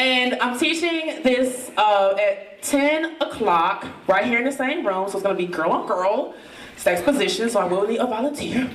And 0.00 0.34
I'm 0.40 0.58
teaching 0.58 1.22
this 1.22 1.70
uh, 1.76 2.16
at 2.18 2.62
10 2.62 3.20
o'clock, 3.20 3.86
right 4.08 4.24
here 4.24 4.38
in 4.38 4.44
the 4.46 4.52
same 4.52 4.86
room. 4.86 5.10
So 5.10 5.18
it's 5.18 5.22
going 5.22 5.36
to 5.36 5.46
be 5.46 5.46
girl 5.46 5.72
on 5.72 5.86
girl, 5.86 6.34
sex 6.78 7.02
position. 7.02 7.50
So 7.50 7.60
I 7.60 7.66
will 7.66 7.86
need 7.86 7.98
a 7.98 8.06
volunteer. 8.06 8.70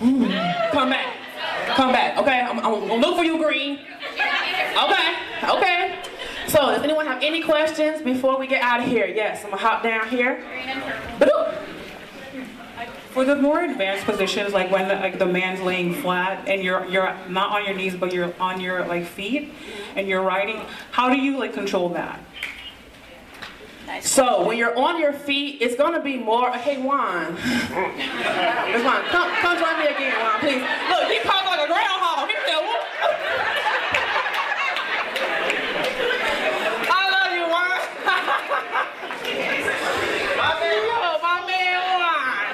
Mm. 0.00 0.70
Come 0.70 0.88
back. 0.88 1.14
Come 1.76 1.92
back. 1.92 2.16
Okay, 2.16 2.40
I'm, 2.40 2.60
I'm 2.60 2.88
gonna 2.88 2.94
look 2.94 3.18
for 3.18 3.24
you, 3.24 3.36
Green. 3.36 3.80
Okay, 4.14 5.14
okay. 5.44 5.98
So, 6.46 6.60
does 6.70 6.82
anyone 6.82 7.06
have 7.06 7.22
any 7.22 7.42
questions 7.42 8.00
before 8.00 8.38
we 8.38 8.46
get 8.46 8.62
out 8.62 8.80
of 8.80 8.86
here? 8.86 9.06
Yes, 9.06 9.44
I'm 9.44 9.50
gonna 9.50 9.62
hop 9.62 9.82
down 9.82 10.08
here. 10.08 10.42
Ba-doop. 11.18 11.67
For 13.10 13.24
the 13.24 13.36
more 13.36 13.60
advanced 13.64 14.04
positions, 14.04 14.52
like 14.52 14.70
when 14.70 14.86
the, 14.88 14.94
like 14.94 15.18
the 15.18 15.26
man's 15.26 15.60
laying 15.60 15.94
flat 15.94 16.46
and 16.46 16.62
you're 16.62 16.84
you're 16.86 17.16
not 17.28 17.50
on 17.52 17.64
your 17.64 17.74
knees 17.74 17.96
but 17.96 18.12
you're 18.12 18.32
on 18.38 18.60
your 18.60 18.86
like 18.86 19.06
feet 19.06 19.52
and 19.96 20.06
you're 20.06 20.22
riding, 20.22 20.60
how 20.90 21.08
do 21.08 21.16
you 21.18 21.38
like 21.38 21.52
control 21.54 21.88
that? 21.90 22.20
So 24.02 24.44
when 24.46 24.58
you're 24.58 24.76
on 24.78 25.00
your 25.00 25.12
feet, 25.12 25.60
it's 25.62 25.74
gonna 25.74 26.00
be 26.02 26.18
more. 26.18 26.52
Hey 26.52 26.76
Juan, 26.80 27.34
Juan, 27.34 29.02
come 29.08 29.30
come 29.40 29.58
join 29.58 29.78
me 29.80 29.86
again, 29.86 30.12
Juan, 30.20 30.38
please. 30.40 30.62
Look, 30.88 31.10
he 31.10 31.18
comes 31.20 31.46
like 31.46 31.60
a 31.64 31.66
groundhog. 31.66 32.28
He 32.28 32.36
said, 32.46 32.60
"Whoop." 32.60 32.82
I 36.90 37.10
love 37.10 37.32
you, 37.34 37.48
Juan. 37.48 37.80
my 40.36 40.52
man, 40.60 40.78
yo, 40.86 40.96
my 41.22 41.36
man, 41.48 41.80
Juan. 41.98 42.44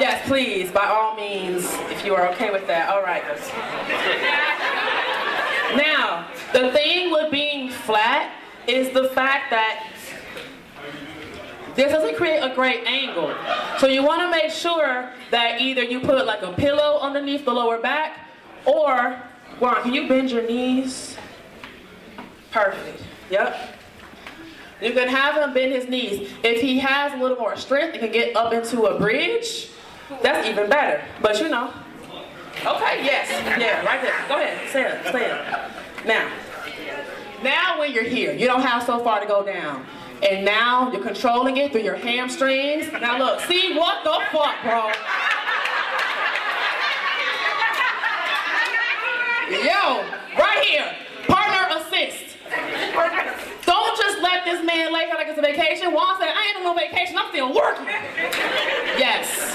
Yes, 0.00 0.13
please, 0.24 0.70
by 0.70 0.86
all 0.86 1.14
means, 1.16 1.64
if 1.90 2.04
you 2.04 2.14
are 2.14 2.28
okay 2.28 2.50
with 2.50 2.66
that. 2.66 2.88
All 2.88 3.02
right. 3.02 3.22
Now, 5.76 6.28
the 6.52 6.70
thing 6.72 7.10
with 7.10 7.30
being 7.30 7.70
flat 7.70 8.32
is 8.66 8.90
the 8.90 9.08
fact 9.10 9.50
that 9.50 9.86
this 11.74 11.90
doesn't 11.90 12.16
create 12.16 12.38
a 12.38 12.54
great 12.54 12.86
angle. 12.86 13.34
So 13.78 13.86
you 13.88 14.04
want 14.04 14.22
to 14.22 14.30
make 14.30 14.52
sure 14.52 15.10
that 15.30 15.60
either 15.60 15.82
you 15.82 16.00
put 16.00 16.24
like 16.24 16.42
a 16.42 16.52
pillow 16.52 17.00
underneath 17.00 17.44
the 17.44 17.52
lower 17.52 17.78
back 17.78 18.18
or, 18.64 19.20
Juan, 19.58 19.82
can 19.82 19.92
you 19.92 20.08
bend 20.08 20.30
your 20.30 20.46
knees? 20.46 21.16
Perfect. 22.52 23.02
Yep. 23.30 23.56
You 24.80 24.92
can 24.92 25.08
have 25.08 25.36
him 25.36 25.52
bend 25.52 25.72
his 25.72 25.88
knees. 25.88 26.30
If 26.44 26.60
he 26.60 26.78
has 26.78 27.12
a 27.12 27.16
little 27.16 27.36
more 27.36 27.56
strength 27.56 27.94
he 27.94 27.98
can 27.98 28.12
get 28.12 28.36
up 28.36 28.52
into 28.52 28.84
a 28.84 28.96
bridge, 28.98 29.70
that's 30.22 30.46
even 30.46 30.68
better. 30.68 31.02
But 31.20 31.40
you 31.40 31.48
know. 31.48 31.72
Okay, 32.60 33.04
yes. 33.04 33.30
Yeah, 33.58 33.84
right 33.84 34.00
there. 34.00 34.14
Go 34.28 34.36
ahead. 34.36 34.68
Stand, 34.70 35.06
stand. 35.08 35.72
Now, 36.06 36.30
now 37.42 37.78
when 37.78 37.92
you're 37.92 38.04
here, 38.04 38.32
you 38.32 38.46
don't 38.46 38.62
have 38.62 38.82
so 38.84 39.02
far 39.02 39.20
to 39.20 39.26
go 39.26 39.44
down. 39.44 39.84
And 40.22 40.44
now 40.44 40.90
you're 40.92 41.02
controlling 41.02 41.56
it 41.56 41.72
through 41.72 41.82
your 41.82 41.96
hamstrings. 41.96 42.90
Now 42.92 43.18
look, 43.18 43.40
see 43.40 43.76
what 43.76 44.04
the 44.04 44.20
fuck, 44.32 44.54
bro? 44.62 44.90
Yo, 49.50 50.04
right 50.38 50.64
here, 50.64 50.94
partner 51.26 51.76
assist. 51.76 52.36
Don't 53.94 54.06
just 54.06 54.22
let 54.22 54.44
this 54.44 54.64
man 54.64 54.92
lay 54.92 55.06
here 55.06 55.14
like 55.14 55.28
it's 55.28 55.38
a 55.38 55.42
vacation. 55.42 55.92
Juan 55.92 56.18
said, 56.18 56.30
I 56.34 56.48
ain't 56.48 56.56
on 56.56 56.64
no 56.64 56.74
vacation, 56.74 57.16
I'm 57.16 57.28
still 57.30 57.54
working. 57.54 57.86
Yes. 57.86 59.54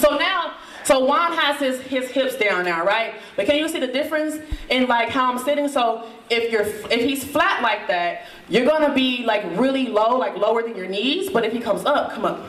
So 0.00 0.16
now, 0.16 0.54
so 0.84 1.04
Juan 1.04 1.32
has 1.32 1.58
his, 1.58 1.80
his 1.82 2.10
hips 2.10 2.36
down 2.36 2.64
now, 2.64 2.84
right? 2.84 3.14
But 3.36 3.46
can 3.46 3.56
you 3.56 3.68
see 3.68 3.78
the 3.78 3.86
difference 3.86 4.38
in 4.70 4.86
like 4.86 5.10
how 5.10 5.30
I'm 5.30 5.38
sitting? 5.38 5.68
So 5.68 6.08
if 6.30 6.50
you're 6.50 6.62
if 6.62 7.02
he's 7.02 7.22
flat 7.22 7.62
like 7.62 7.86
that, 7.88 8.26
you're 8.48 8.66
gonna 8.66 8.94
be 8.94 9.24
like 9.24 9.44
really 9.58 9.88
low, 9.88 10.16
like 10.16 10.36
lower 10.36 10.62
than 10.62 10.74
your 10.74 10.88
knees. 10.88 11.28
But 11.30 11.44
if 11.44 11.52
he 11.52 11.60
comes 11.60 11.84
up, 11.84 12.12
come 12.12 12.24
up. 12.24 12.46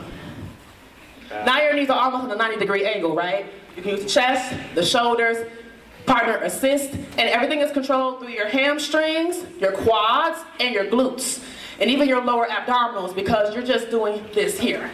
Now 1.30 1.60
your 1.60 1.74
knees 1.74 1.90
are 1.90 1.98
almost 1.98 2.24
at 2.24 2.32
a 2.32 2.36
90 2.36 2.58
degree 2.58 2.86
angle, 2.86 3.14
right? 3.14 3.46
You 3.76 3.82
can 3.82 3.92
use 3.92 4.04
the 4.04 4.08
chest, 4.08 4.54
the 4.74 4.84
shoulders, 4.84 5.46
partner 6.06 6.36
assist, 6.38 6.92
and 6.92 7.20
everything 7.20 7.60
is 7.60 7.70
controlled 7.72 8.20
through 8.20 8.30
your 8.30 8.48
hamstrings, 8.48 9.44
your 9.60 9.72
quads, 9.72 10.40
and 10.60 10.74
your 10.74 10.86
glutes, 10.86 11.42
and 11.80 11.90
even 11.90 12.08
your 12.08 12.24
lower 12.24 12.46
abdominals 12.46 13.14
because 13.14 13.54
you're 13.54 13.64
just 13.64 13.90
doing 13.90 14.24
this 14.34 14.58
here. 14.58 14.90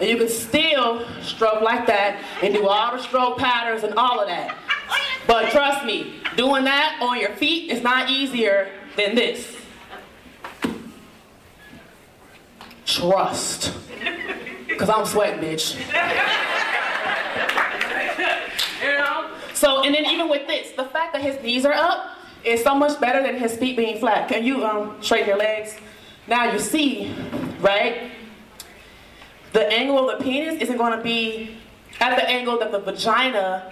And 0.00 0.08
you 0.08 0.16
can 0.16 0.28
still 0.28 1.06
stroke 1.22 1.60
like 1.60 1.86
that 1.86 2.22
and 2.42 2.54
do 2.54 2.66
all 2.66 2.96
the 2.96 3.02
stroke 3.02 3.38
patterns 3.38 3.84
and 3.84 3.94
all 3.94 4.20
of 4.20 4.28
that. 4.28 4.56
But 5.26 5.50
trust 5.50 5.84
me, 5.84 6.14
doing 6.36 6.64
that 6.64 6.98
on 7.02 7.20
your 7.20 7.34
feet 7.36 7.70
is 7.70 7.82
not 7.82 8.10
easier 8.10 8.72
than 8.96 9.14
this. 9.14 9.56
Trust. 12.86 13.74
Because 14.66 14.88
I'm 14.88 15.04
sweating, 15.04 15.40
bitch. 15.40 15.78
you 18.82 18.98
know? 18.98 19.30
So, 19.60 19.82
and 19.82 19.94
then 19.94 20.06
even 20.06 20.30
with 20.30 20.46
this, 20.46 20.72
the 20.72 20.86
fact 20.86 21.12
that 21.12 21.20
his 21.20 21.38
knees 21.42 21.66
are 21.66 21.74
up 21.74 22.16
is 22.46 22.62
so 22.62 22.74
much 22.74 22.98
better 22.98 23.22
than 23.22 23.36
his 23.36 23.58
feet 23.58 23.76
being 23.76 23.98
flat. 23.98 24.26
Can 24.26 24.42
you 24.42 24.64
um, 24.64 24.96
straighten 25.02 25.28
your 25.28 25.36
legs? 25.36 25.76
Now 26.26 26.50
you 26.50 26.58
see, 26.58 27.14
right? 27.60 28.10
The 29.52 29.70
angle 29.70 30.08
of 30.08 30.18
the 30.18 30.24
penis 30.24 30.62
isn't 30.62 30.78
going 30.78 30.96
to 30.96 31.04
be 31.04 31.58
at 32.00 32.16
the 32.16 32.26
angle 32.26 32.58
that 32.58 32.72
the 32.72 32.78
vagina 32.78 33.70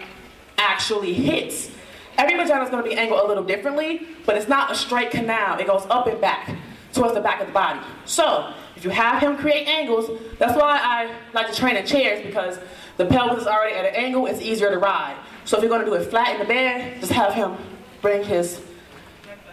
actually 0.58 1.14
hits. 1.14 1.70
Every 2.18 2.36
vagina 2.36 2.64
is 2.64 2.68
going 2.68 2.84
to 2.84 2.90
be 2.90 2.94
angled 2.94 3.24
a 3.24 3.26
little 3.26 3.44
differently, 3.44 4.08
but 4.26 4.36
it's 4.36 4.46
not 4.46 4.70
a 4.70 4.74
straight 4.74 5.10
canal. 5.10 5.58
It 5.58 5.68
goes 5.68 5.86
up 5.88 6.06
and 6.06 6.20
back 6.20 6.54
towards 6.92 7.14
the 7.14 7.22
back 7.22 7.40
of 7.40 7.46
the 7.46 7.52
body. 7.54 7.80
So, 8.04 8.52
if 8.76 8.84
you 8.84 8.90
have 8.90 9.22
him 9.22 9.38
create 9.38 9.66
angles, 9.66 10.20
that's 10.38 10.54
why 10.54 10.78
I 10.82 11.14
like 11.32 11.50
to 11.50 11.56
train 11.58 11.76
in 11.76 11.86
chairs 11.86 12.26
because 12.26 12.58
the 12.98 13.06
pelvis 13.06 13.40
is 13.40 13.46
already 13.46 13.74
at 13.74 13.86
an 13.86 13.94
angle, 13.94 14.26
it's 14.26 14.42
easier 14.42 14.68
to 14.68 14.76
ride. 14.76 15.16
So 15.48 15.56
if 15.56 15.62
you're 15.62 15.70
gonna 15.70 15.86
do 15.86 15.94
it 15.94 16.10
flat 16.10 16.34
in 16.34 16.40
the 16.40 16.44
bed, 16.44 17.00
just 17.00 17.10
have 17.10 17.32
him 17.32 17.56
bring 18.02 18.22
his 18.22 18.60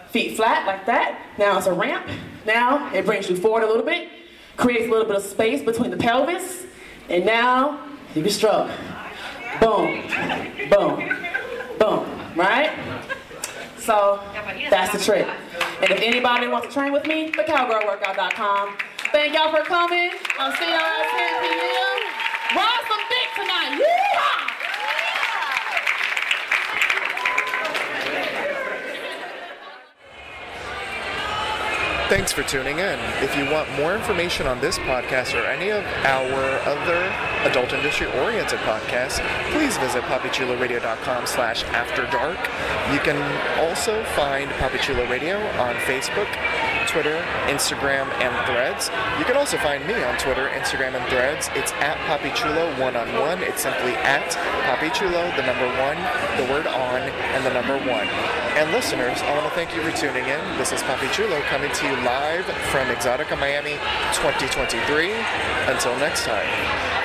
feet 0.10 0.36
flat 0.36 0.68
like 0.68 0.86
that. 0.88 1.18
Now 1.38 1.58
it's 1.58 1.68
a 1.68 1.74
ramp. 1.74 2.06
Now 2.46 2.94
it 2.94 3.06
brings 3.06 3.30
you 3.30 3.38
forward 3.38 3.64
a 3.64 3.66
little 3.66 3.86
bit, 3.86 4.10
creates 4.58 4.88
a 4.88 4.92
little 4.92 5.06
bit 5.06 5.16
of 5.16 5.24
space 5.24 5.62
between 5.62 5.92
the 5.92 5.98
pelvis, 5.98 6.66
and 7.08 7.26
now 7.26 7.80
you 8.14 8.22
can 8.24 8.30
stroke. 8.30 8.70
Boom, 9.62 10.04
boom, 10.70 11.16
boom, 11.80 12.06
right? 12.36 12.78
So 13.78 14.20
that's 14.70 14.92
the 14.92 15.00
trick. 15.00 15.26
And 15.80 15.92
if 15.92 16.02
anybody 16.02 16.50
wants 16.50 16.68
to 16.68 16.74
train 16.74 16.92
with 16.92 17.08
me, 17.08 17.32
thecowgirlworkout.com. 17.32 18.78
Thank 19.14 19.34
y'all 19.34 19.50
for 19.50 19.64
coming. 19.64 20.12
I'll 20.40 20.52
see 20.58 20.66
y'all 20.66 20.76
at 20.76 21.08
10 21.08 21.42
p.m. 21.42 22.58
Rob 22.58 22.84
some 22.86 23.00
dick 23.08 23.30
tonight. 23.34 24.15
Thanks 32.08 32.32
for 32.32 32.44
tuning 32.44 32.78
in. 32.78 33.00
If 33.24 33.36
you 33.36 33.50
want 33.50 33.68
more 33.78 33.96
information 33.96 34.46
on 34.46 34.62
this 34.62 34.78
podcast 34.78 35.34
or 35.34 35.44
any 35.48 35.72
of 35.72 35.84
our 36.06 36.44
other 36.62 37.02
adult 37.50 37.74
industry 37.74 38.06
oriented 38.22 38.60
podcasts, 38.60 39.18
please 39.52 39.76
visit 39.78 40.04
papichuloradio.com 40.04 41.26
slash 41.26 41.64
after 41.74 42.06
dark. 42.12 42.38
You 42.94 43.00
can 43.00 43.18
also 43.58 44.04
find 44.14 44.52
Papi 44.52 44.80
Chulo 44.82 45.10
Radio 45.10 45.38
on 45.58 45.74
Facebook, 45.90 46.30
Twitter, 46.88 47.18
Instagram, 47.50 48.06
and 48.22 48.46
Threads. 48.46 48.92
You 49.18 49.26
can 49.26 49.36
also 49.36 49.58
find 49.58 49.84
me 49.88 49.96
on 49.96 50.16
Twitter, 50.20 50.50
Instagram, 50.50 50.94
and 50.94 51.10
Threads. 51.10 51.50
It's 51.56 51.72
at 51.82 51.98
Papi 52.06 52.36
Chulo 52.36 52.70
one 52.80 52.96
on 52.96 53.12
one. 53.20 53.42
It's 53.42 53.64
simply 53.64 53.94
at 54.06 54.30
Papi 54.70 54.94
Chulo, 54.94 55.26
the 55.36 55.42
number 55.42 55.66
one, 55.82 55.98
the 56.38 56.54
word 56.54 56.68
on, 56.68 57.02
and 57.02 57.44
the 57.44 57.54
number 57.54 57.80
one. 57.90 58.45
And 58.56 58.72
listeners, 58.72 59.22
I 59.22 59.36
want 59.36 59.44
to 59.50 59.54
thank 59.54 59.76
you 59.76 59.82
for 59.82 59.92
tuning 59.92 60.24
in. 60.24 60.58
This 60.58 60.72
is 60.72 60.82
Papi 60.84 61.12
Chulo 61.12 61.42
coming 61.42 61.70
to 61.74 61.88
you 61.88 61.96
live 62.06 62.46
from 62.72 62.88
EXXXOTICA 62.88 63.38
Miami 63.38 63.74
2023. 64.16 65.12
Until 65.68 65.94
next 66.00 66.24
time. 66.24 67.05